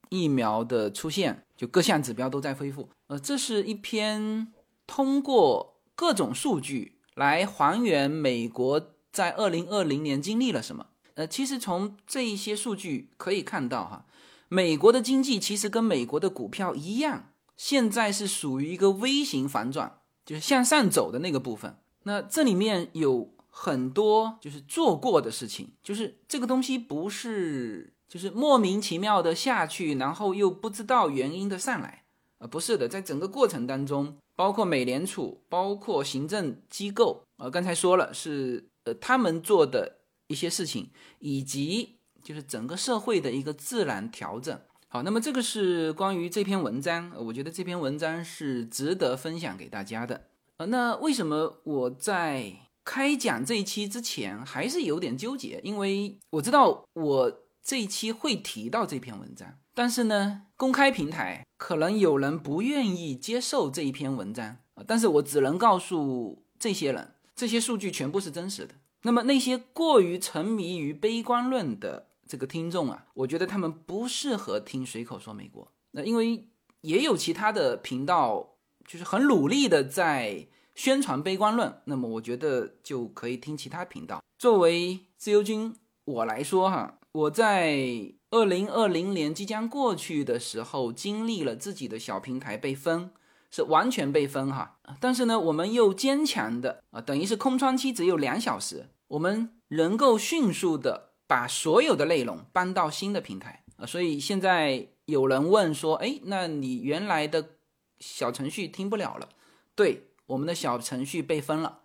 [0.09, 2.89] 疫苗的出现，就各项指标都在恢复。
[3.07, 4.51] 呃，这是一篇
[4.85, 10.85] 通过各种数据来还原美国在二零二零年经历了什么。
[11.15, 14.05] 呃，其实从这一些数据可以看到，哈，
[14.47, 21.77] 美国的经济其实跟美国的股票一样，现在是属于一个微型反转，就是向上走的那个部分。
[22.03, 23.33] 那这里面有。
[23.59, 32.03] 很多就是做过的事情，就是这个东西不是就是莫名其妙的下去，然后又不知道原因的上来，
[32.37, 44.57] 呃，不是的，在整个过程当中，包括美联储，包括行政机构，呃，刚才说了是呃他们做的一些事情，以及就是整个社会的一个自然调整。
[44.87, 50.27] 好，那么这个是关于这篇文章，我觉得这篇文章是值得分享给大家的。
[50.55, 52.61] 呃，那为什么我在？
[52.89, 64.83] 开讲这一期之前还是有点纠结，因为我知道我这一期会提到这篇文章，但是呢，公开平台可能有人不愿意接受这一篇文章啊。
[64.87, 68.73] 但是我只能告诉这些人，这些数据全部是真实的。
[69.03, 75.71] 那么那些过于沉迷于悲观论的这个听众啊，我觉得他们不适合听随口说美国。
[75.91, 76.47] 那因为
[76.81, 78.55] 也有其他的频道，
[78.87, 80.47] 就是很努力的在。
[80.73, 84.21] 宣传悲观论，那么我觉得就可以听其他频道。
[84.37, 85.75] 作为自由军
[86.05, 93.09] 我来说，哈，我在二零二零年即将过去的时候，经历了自己的小平台被封，
[93.49, 94.77] 是完全被封哈。
[94.99, 103.85] 但是呢，我们又坚强的啊，等于是空窗期只有两小时，我们能够迅速的把所有的内容搬到新的平台啊。
[103.87, 107.55] 所以现在有人问说，哎，那你原来的
[107.99, 109.29] 小程序听不了了？
[109.73, 110.03] 对。
[110.27, 111.79] 我们的小程序被封了，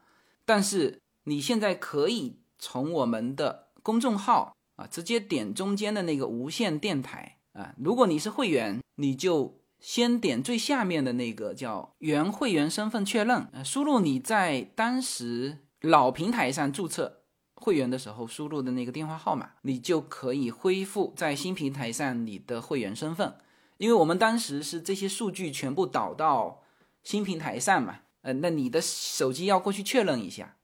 [0.45, 7.75] 但是你现在可以从我们的公众号啊，直接点中间的那个无线电台啊。
[7.79, 17.23] 如果你是会员，你就先点最下面的那个叫原会员身份确认，输入你在当时老平台上注册
[17.55, 23.35] 会员的时候输入的那个电话号码，你就可以恢复在新平台上你的会员身份。
[23.79, 26.63] 因为我们当时是这些数据全部导到
[27.03, 28.01] 新平台上嘛。
[28.23, 30.55] 呃，那你的手机要过去确认一下，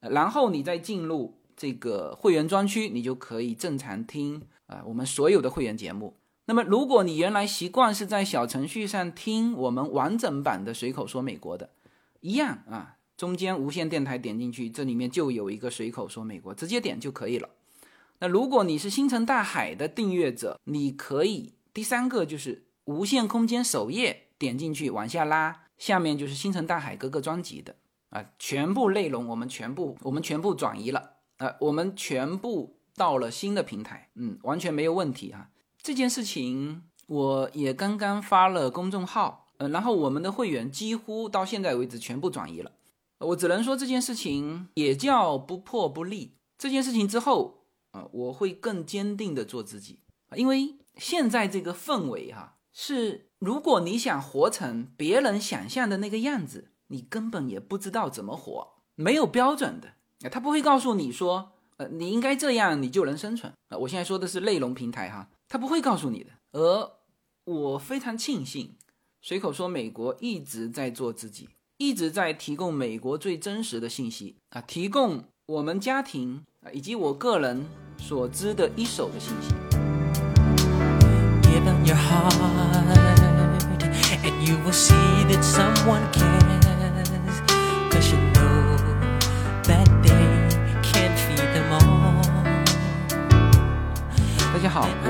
[0.00, 6.14] 然后你再进入这个会员专区，你就可以正常听啊我们所有的会员节目。
[6.44, 11.70] 那么，如果你原来习惯是在小程序上听我们完整版的《随口说美国》的，
[12.20, 17.48] 一样啊，中间无线电台点进去，这里面就有一个《随口说美国》，直接点就可以了。
[18.20, 25.62] 那如果你是星辰大海的订阅者，你可以第三个就是无限空间首页点进去往下拉。
[25.76, 27.76] 下面就是星辰大海各个专辑的
[28.08, 35.50] 啊，全部内容我们全部我们全部转移了啊，我们全部到了新的平台，嗯，完全没有问题啊。
[35.82, 42.72] 这件事情我也刚刚发了公众号，呃，然后我们的会员几乎到现在为止全部转移了。
[43.18, 46.36] 我只能说这件事情也叫不破不立。
[46.58, 50.00] 这件事情之后啊，我会更坚定的做自己
[50.34, 53.24] 因为现在这个氛围哈是。
[53.38, 59.95] 如果你想活成别人想象的那个样子，你根本也不知道怎么活，没有标准的。
[60.30, 63.52] 他不会告诉你说，呃，你应该这样，你就能生存。
[63.68, 66.30] 啊，我现在说的是内容平台哈，他不会告诉你的。
[66.52, 66.90] 而
[67.44, 68.74] 我非常庆幸，
[69.20, 71.48] 随口说美国一直在做自己，
[71.78, 77.66] 一直在提供美国最真实的信息啊，提供我们家庭啊以及我个人
[77.98, 79.54] 所知的一手的信息。
[84.46, 86.55] you will see that someone can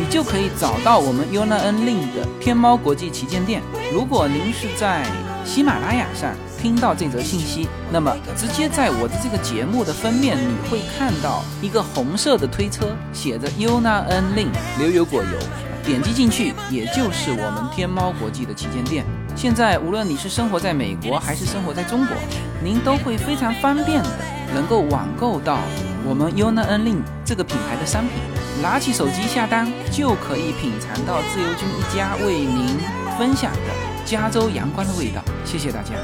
[0.00, 3.60] 你就可以找到我们 Yunalin 的天猫国际旗舰店。
[3.92, 5.04] 如果您是在
[5.44, 14.48] 喜马拉雅上听到这则信息，那么直接在我的这个节目的封面，你会看到一个红色的推车，写着 Yuna N Lin
[14.78, 15.38] 牛油果油，
[15.84, 19.04] 点击进去，也就是我们天猫国际的旗舰店。
[19.36, 22.16] 现在无论你是生活在美国还是生活在中国，
[22.64, 24.08] 您都会非常方便的
[24.54, 25.58] 能够网购到
[26.08, 28.12] 我们 Yuna N Lin 这个品牌的商品，
[28.62, 32.78] 拿起手机下单就可以品尝到自由军一家为您
[33.18, 35.22] 分享的加州阳光的味道。
[35.46, 35.94] 谢谢大家。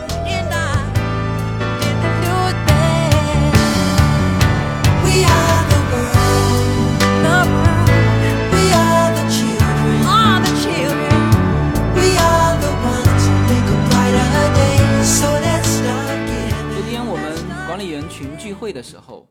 [16.72, 19.28] 昨天我们管理员群聚会的时候，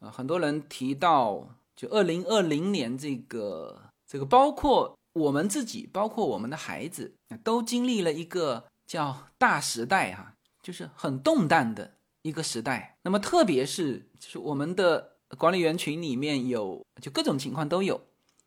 [0.00, 1.42] 啊，很多人提到，
[1.78, 7.14] 就二零二零年这个这个，包括我们自己，包括我们的孩子，
[7.44, 12.96] 都经历了一个叫大时代哈，就是很动荡的一个时代。
[13.04, 18.00] 那么特别是就是我们的管理员群里面有就各种情况都有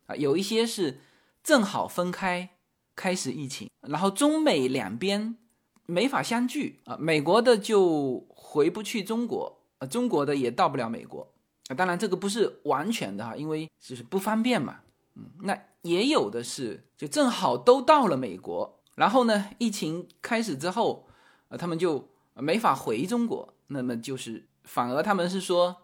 [0.04, 1.00] 啊，有一些是
[1.42, 2.50] 正好分开
[2.94, 5.38] 开始疫情，然后中美两边。
[5.84, 11.28] 没法相聚啊，美国的就回不去中国，啊，中国的也到不了美国
[11.68, 11.74] 啊。
[11.74, 14.80] 当然这个不是完全的哈，因为就是不方便嘛。
[15.14, 21.06] 嗯，那也有的是，就正好都到了美国，然后呢，疫情开始之后，
[21.48, 25.76] 啊，他们就没法回中国，那么就是反而他们是说，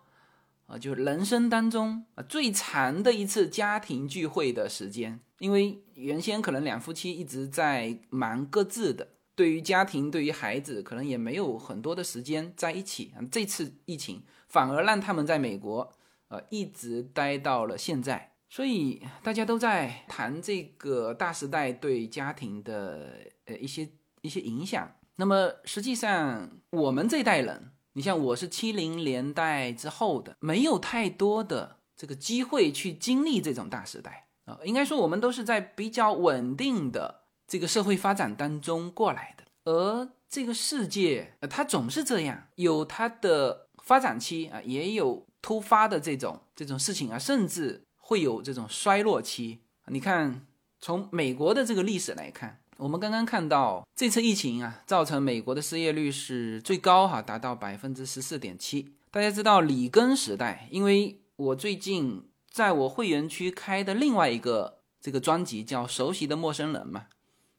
[0.66, 9.08] 啊，就是人生当中啊最长的一次家庭聚会的时间，因为原先可能两夫妻一直在忙各自的。
[9.34, 13.12] 对于家庭，对于孩子，可能也没有很多的时间在一起。
[13.30, 14.20] 这次疫情
[14.58, 15.92] 反而让他们在美国，
[16.26, 18.32] 呃，一直待到了现在。
[18.48, 23.88] 所以大家都在谈这个大时代对家庭的呃一些
[24.20, 24.90] 一些影响。
[25.14, 34.58] 那么实际上，我们这代人，你像我是七零年代之后的，没有太多的这个机会去经历这种大时代啊。
[34.64, 37.28] 应该说，我们都是在比较稳定的。
[37.46, 49.60] 这个社会发展当中过来的，而这个世界，呃，它总是这样，有它的发展期啊，也有突发的这种这种事情啊，甚至会有这种衰落期。
[49.86, 50.46] 你看，
[50.78, 58.92] 从美国的这个历史来看，我们刚刚看到这次疫情啊，造成美国的失业率是最高哈，达到百分之十四点七。
[59.10, 67.06] 大家知道里根时代，因为我最近在我会员区开的另外一个这个专辑叫《熟悉的陌生人》嘛。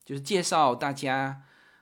[0.05, 1.41] 就是介绍大家，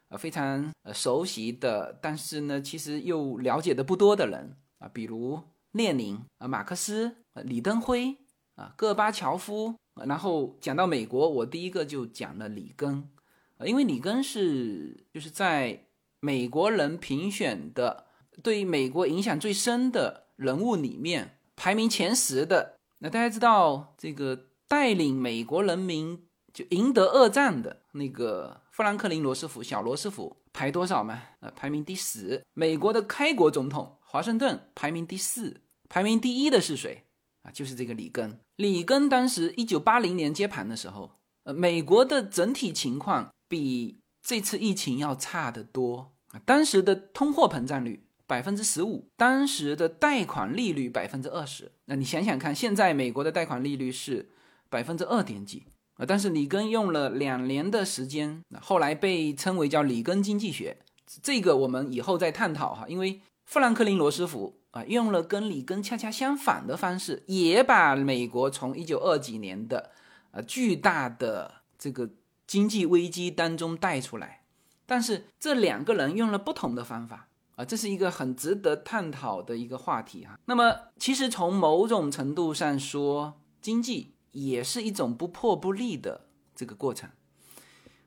[0.09, 5.39] 呃，非常呃熟悉的，但是呢，其实又了解的不多的人啊，比如
[5.71, 8.17] 列宁啊、马克思、李登辉
[8.55, 9.75] 啊、戈巴乔夫。
[10.05, 13.09] 然后讲到美国，我第一个就讲了里根，
[13.57, 15.87] 啊，因为里根是就是在
[16.19, 18.05] 美国人评选的
[18.41, 22.77] 对美国影响最深的人物里面排名前十的。
[22.99, 26.23] 那大家知道这个带领美国人民。
[26.53, 31.19] 就赢得二战的那个富兰克林·罗斯福，小罗斯福排多少嘛？
[31.39, 32.45] 呃，排名第十。
[32.53, 37.05] 美国的开国总统华盛顿排名第四，排名第一的是谁
[37.41, 37.49] 啊？
[37.49, 38.39] 就是这个里根。
[38.55, 41.09] 里根当时一九八零年接盘的时候，
[41.45, 46.13] 呃，美国的整体情况比这次疫情要差得多。
[46.45, 51.71] 当时的通货膨胀率百分之十五，当时的贷款利率百分之二十。
[51.85, 54.29] 那你想想看，现在美国的贷款利率是
[54.69, 55.63] 百分之二点几。
[55.97, 60.77] 啊，但是里根用了两年的时间，后来被称为叫里根经济学，
[61.23, 62.85] 这个我们以后再探讨哈。
[62.87, 69.89] 因为富兰克林罗斯福啊，用了跟里根恰恰相反的方式，也把美国从一九二几年的
[70.29, 72.09] 呃巨大的这个
[72.45, 74.41] 经济危机当中带出来。
[74.85, 80.39] 但是这两个人用了不同的方法啊，这是一个很值得探讨的一个话题哈。
[80.45, 84.13] 那么其实从某种程度上说，经济。
[84.31, 87.09] 也是一种不破不立的这个过程。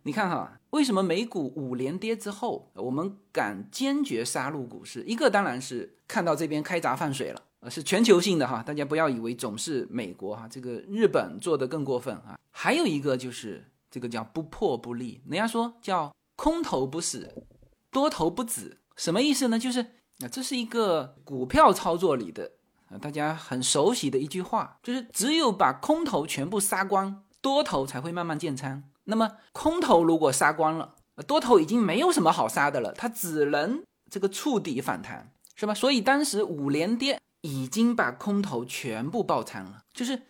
[0.03, 5.05] 你看哈，为什么美股五连跌之后，我们敢坚决杀入股市？
[5.05, 12.39] 一个当然是看到这边开闸放水了，呃，是全球性的哈，大家不要以为总是美国哈，这个日本做的更过分啊。
[12.51, 17.45] 还有一个就是这个叫不破不立，人家说叫空头不死，
[17.91, 19.59] 多头不止，什么意思呢？
[19.59, 19.81] 就是
[20.21, 22.53] 啊，这是一个股票操作里的。
[22.91, 28.83] 啊，大家很熟悉的一句话，就是只有把空头全部杀光，多头才会慢慢建仓。
[29.05, 35.73] 那么空头如果杀光了，多头已经没有什么好杀的了，它只能这个触底反弹，是吧？
[35.73, 40.23] 所以当时五连跌已经把空头全部爆仓了，就是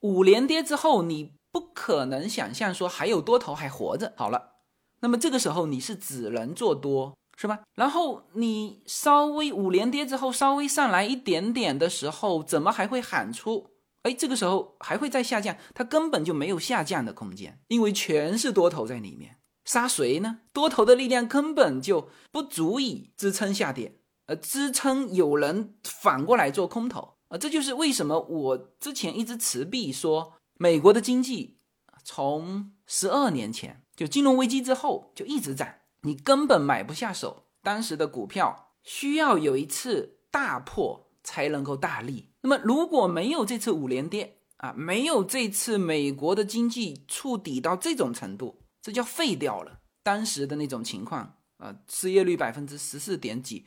[0.00, 4.12] 五连跌之后，你不可能想象说还有多头还活着。
[4.16, 4.54] 好了，
[5.00, 7.60] 那么这个时候你是只能做多，是吧？
[7.76, 13.70] 然后你稍微五连跌之后稍微上来一点点的时候，怎么还会喊出？
[14.02, 15.56] 哎，这个时候还会再下降？
[15.72, 19.36] 它根本就没有下降的空间，因为全是多头在里面。
[19.64, 20.40] 杀谁呢？
[20.52, 27.38] 多头的力量根本就不足以支撑下跌，呃，支撑有人反过来做空头啊！
[27.38, 31.58] 这就是为什么我之前一直持币说，美国的经济
[32.02, 35.68] 从十二年前就金融危机之后就一直涨，
[36.02, 37.46] 你根本买不下手。
[37.62, 42.30] 当时的股票需要有一次大破才能够大利。
[42.40, 48.62] 那么如果没有这次五连跌啊，没有这次美国的经济触底到这种程度。
[48.80, 53.66] 这叫废掉了当时的那种情况啊，失业率百分之十四点几，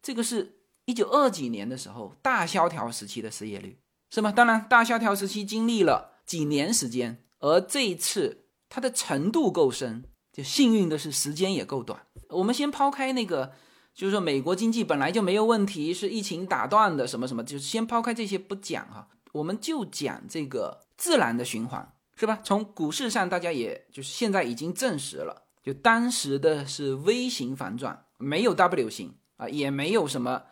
[0.00, 4.30] 这个是一九二几年的时候大萧条时期的失业率，是吗？
[4.30, 12.00] 当然，大萧条时期经历了几年时间，而这一次它的程度够深，就幸运的是时间也够短。
[12.28, 13.52] 我们先抛开那个，
[13.94, 21.92] 就是说美国经济本来就没有问题，是疫情打断的什么什么，就是先抛开这些不讲哈，我们就讲这个自然的循环。
[22.16, 22.38] 是吧？
[22.44, 30.42] 从股市上，大家也就是现在已经证实了，就当时的是 V 型反转，没有 W 型啊，也没有什么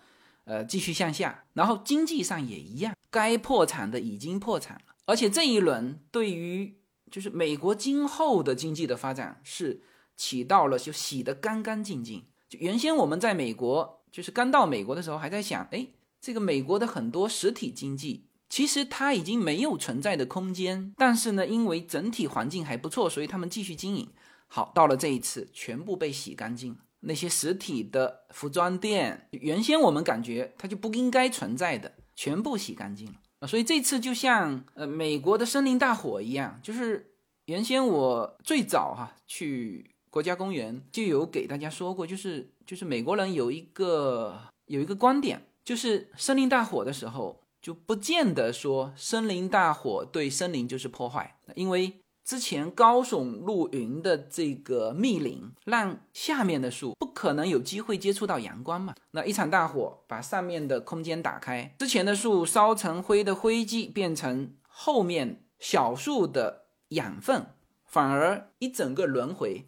[0.45, 1.45] 呃继续向下。
[1.53, 6.78] 然后经济上也一样，该破产的已经破产了，而且这一轮对于
[7.11, 9.83] 就是美国今后的经济的发展是
[10.17, 12.25] 起到了就洗得干干净净。
[12.49, 15.87] 就原先我们在美国就是刚到美国的时候还在想，哎，
[16.21, 18.25] 这个美国的很多实体经济。
[18.49, 24.09] 其实它已经没有存在的空间，但是呢，因为整体环境还不错，所以他们继续经营。
[24.47, 26.75] 好，到了这一次，全部被洗干净。
[27.01, 33.47] 那些实体的服装店，原先我们感觉它就不应该存在的，全部洗干净了啊。
[33.47, 37.13] 所以这次就像呃美国的森林大火一样，就是
[37.47, 47.41] 原先我最早哈去国家公园就有给大家说过，就是就是美国人有一个有一个观点，就是森林大火的时候。
[47.61, 51.93] 就不见得说森林大火对森林就是破坏，因为
[52.29, 58.95] 之前高耸入云的这个密林，让下面的树不可能有机会接触到阳光嘛。
[59.13, 67.47] 那一场大火把上面的空间打开，之前的树烧成灰的灰烬变成后面小树的养分，
[67.87, 69.67] 反而一整个轮回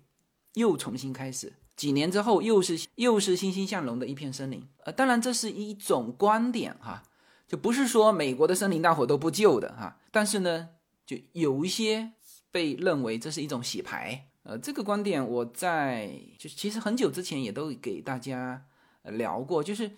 [0.52, 4.68] 又重新开始，几年之后又是又是欣欣向荣的一片森林。
[4.84, 7.04] 呃，当然这是一种观点哈。
[7.48, 10.68] 就不是说美国的森林大火都不救的哈，但是呢，
[11.06, 12.12] 就有一些
[12.50, 18.66] 被认为这是一种洗牌，呃，这个观点我在就是其实很久之前也都给大家
[19.04, 19.90] 聊过，就是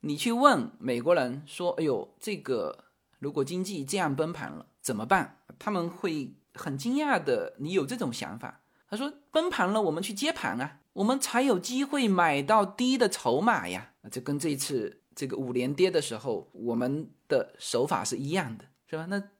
[0.00, 2.84] 你去问美国人说，哎呦，这个
[3.18, 5.38] 如果经济这样崩盘了怎么办？
[5.58, 8.62] 他们会很惊讶的，你有这种想法？
[8.88, 15.02] 他说崩盘了，我们去接盘啊，我们才有机会买到低的筹码呀，这跟这次。
[15.16, 19.06] 这个五连跌的时候，我们的手法是一样的，是吧？
[19.08, 19.30] 那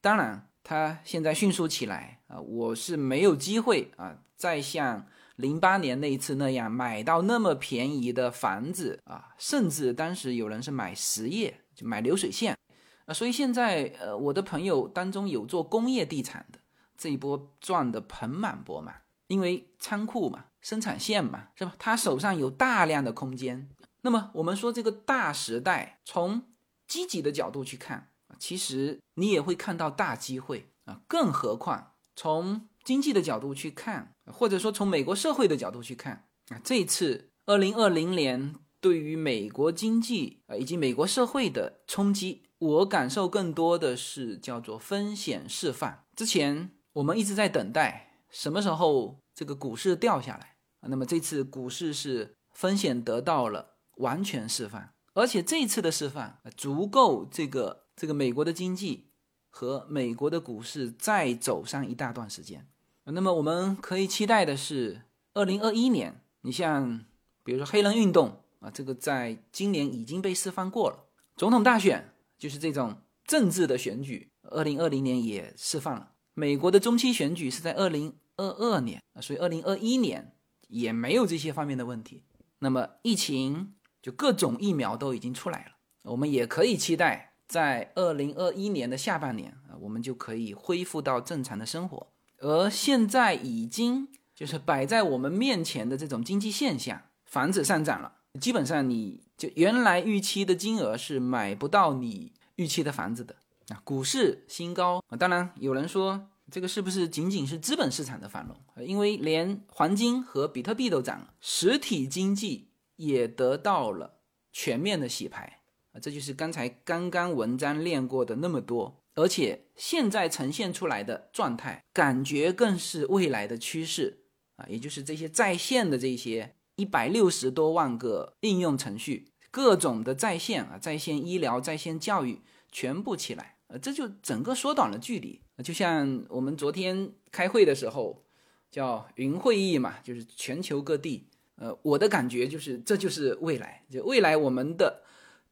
[0.00, 5.06] 当然，它现在迅速起来啊，我是没有机会啊，再像
[5.36, 12.56] 零八年那一次那样买到那么便宜的房子啊，甚至当时有人是买实业，就买流水线
[13.04, 13.12] 啊。
[13.12, 16.58] 所以现在，呃，我的朋友当中有做工业地产的，
[16.96, 21.76] 这一波赚的盆满钵满，因为仓库嘛，生产线嘛，是吧？
[21.78, 23.68] 他手上有大量的空间。
[24.00, 26.42] 那么我们说这个大时代，从
[26.86, 28.08] 积极的角度去看，
[28.38, 31.00] 其实你也会看到大机会啊。
[31.06, 46.04] 更何况从经济的角度去看，或者说从美国社会的角度去看啊，这次二零二零年对于美国经济啊以及美国社会的冲击，我感受更多的是叫做风险释放。
[46.16, 53.72] 之前我们一直在等待什么时候这个股市掉下来啊，那么这次股市是风险得到了。
[53.98, 59.06] 完全释放，而且这次的释放足够这个这个美国的经济
[59.50, 62.66] 和美国的股市再走上一大段时间。
[63.04, 65.02] 那么我们可以期待的是，
[65.34, 67.04] 二零二一年，你像
[67.42, 71.04] 比如说黑人运动啊，这个在今年已经被释放过了。
[71.36, 76.12] 总统大选就是这种政治的选举，二零二零年也释放了。
[76.34, 80.32] 美国的中期选举是在二零二二年啊，所以二零二一年
[80.68, 82.22] 也没有这些方面的问题。
[82.58, 83.74] 那么疫情。
[84.04, 92.06] 就各种疫苗都已经出来了，我们也可以期待在二零二一年的下半年啊，我们就可以恢复到正常的生活。
[92.38, 103.36] 而现在已经就是摆在我们面前的这种经济现象，房子上涨了，基本上你就原来预期的金额是买不到你预期的房子的
[103.68, 103.80] 啊。
[103.84, 108.86] 股市新高啊，当然有人说这个是不是仅仅是资本市场的繁荣？
[108.86, 114.18] 因为连黄金和比特币都涨了，实体经济也得到了
[114.52, 115.60] 全面的洗牌
[115.94, 116.00] 啊！
[116.02, 124.24] 这就是刚才刚刚文章练过的那么多，而且现在呈现出来的状态，感觉更是未来的趋势
[124.56, 124.66] 啊！
[124.68, 133.56] 也就是这些在线的这些一百六十多万个应用程序，各种的在线啊，在线医疗、在线教育全部起来。
[133.68, 138.24] 呃，这就整个缩短了距离，就像我们昨天开会的时候，
[138.70, 141.28] 叫云会议嘛，就是全球各地。
[141.56, 145.03] 呃，我的感觉就是，这就是未来，就未来我们的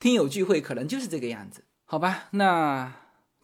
[0.03, 2.25] 听友聚会可能就是这个样子，好吧？
[2.33, 2.93] 那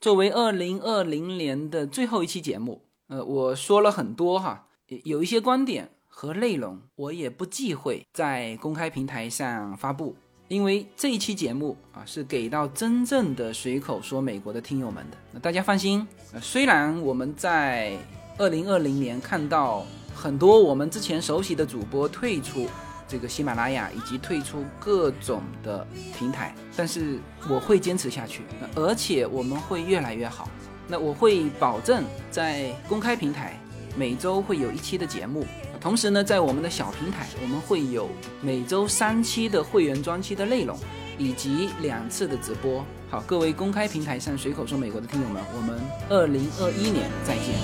[0.01, 4.67] 作为二零二零年的最后一期节目，呃，我说了很多哈，
[5.05, 10.17] 有一些观点和内容，我也不忌讳在公开平台上发布。
[10.49, 15.17] 因为这一期节目啊，是给到真正的随口说美国的听友们的。
[15.31, 16.05] 那大家放心，
[16.43, 17.97] 虽然我们在
[18.37, 22.67] 二零二零年看到很多我们之前熟悉的主播退出
[23.09, 25.87] 这个喜马拉雅，以及退出各种的
[26.19, 28.43] 平台，但是我会坚持下去，
[28.75, 30.49] 而且我们会越来越好。
[30.87, 33.59] 那我会保证在公开平台
[33.97, 35.47] 每周会有一期的节目。
[35.81, 38.09] 同时呢，在我们的小平台，我们会有
[38.41, 40.77] 每周三期的会员专区的内容，
[41.17, 42.85] 以及两次的直播。
[43.11, 47.55] 好，各位公开平台上随口说美国的听友们，我们二零二一年再见。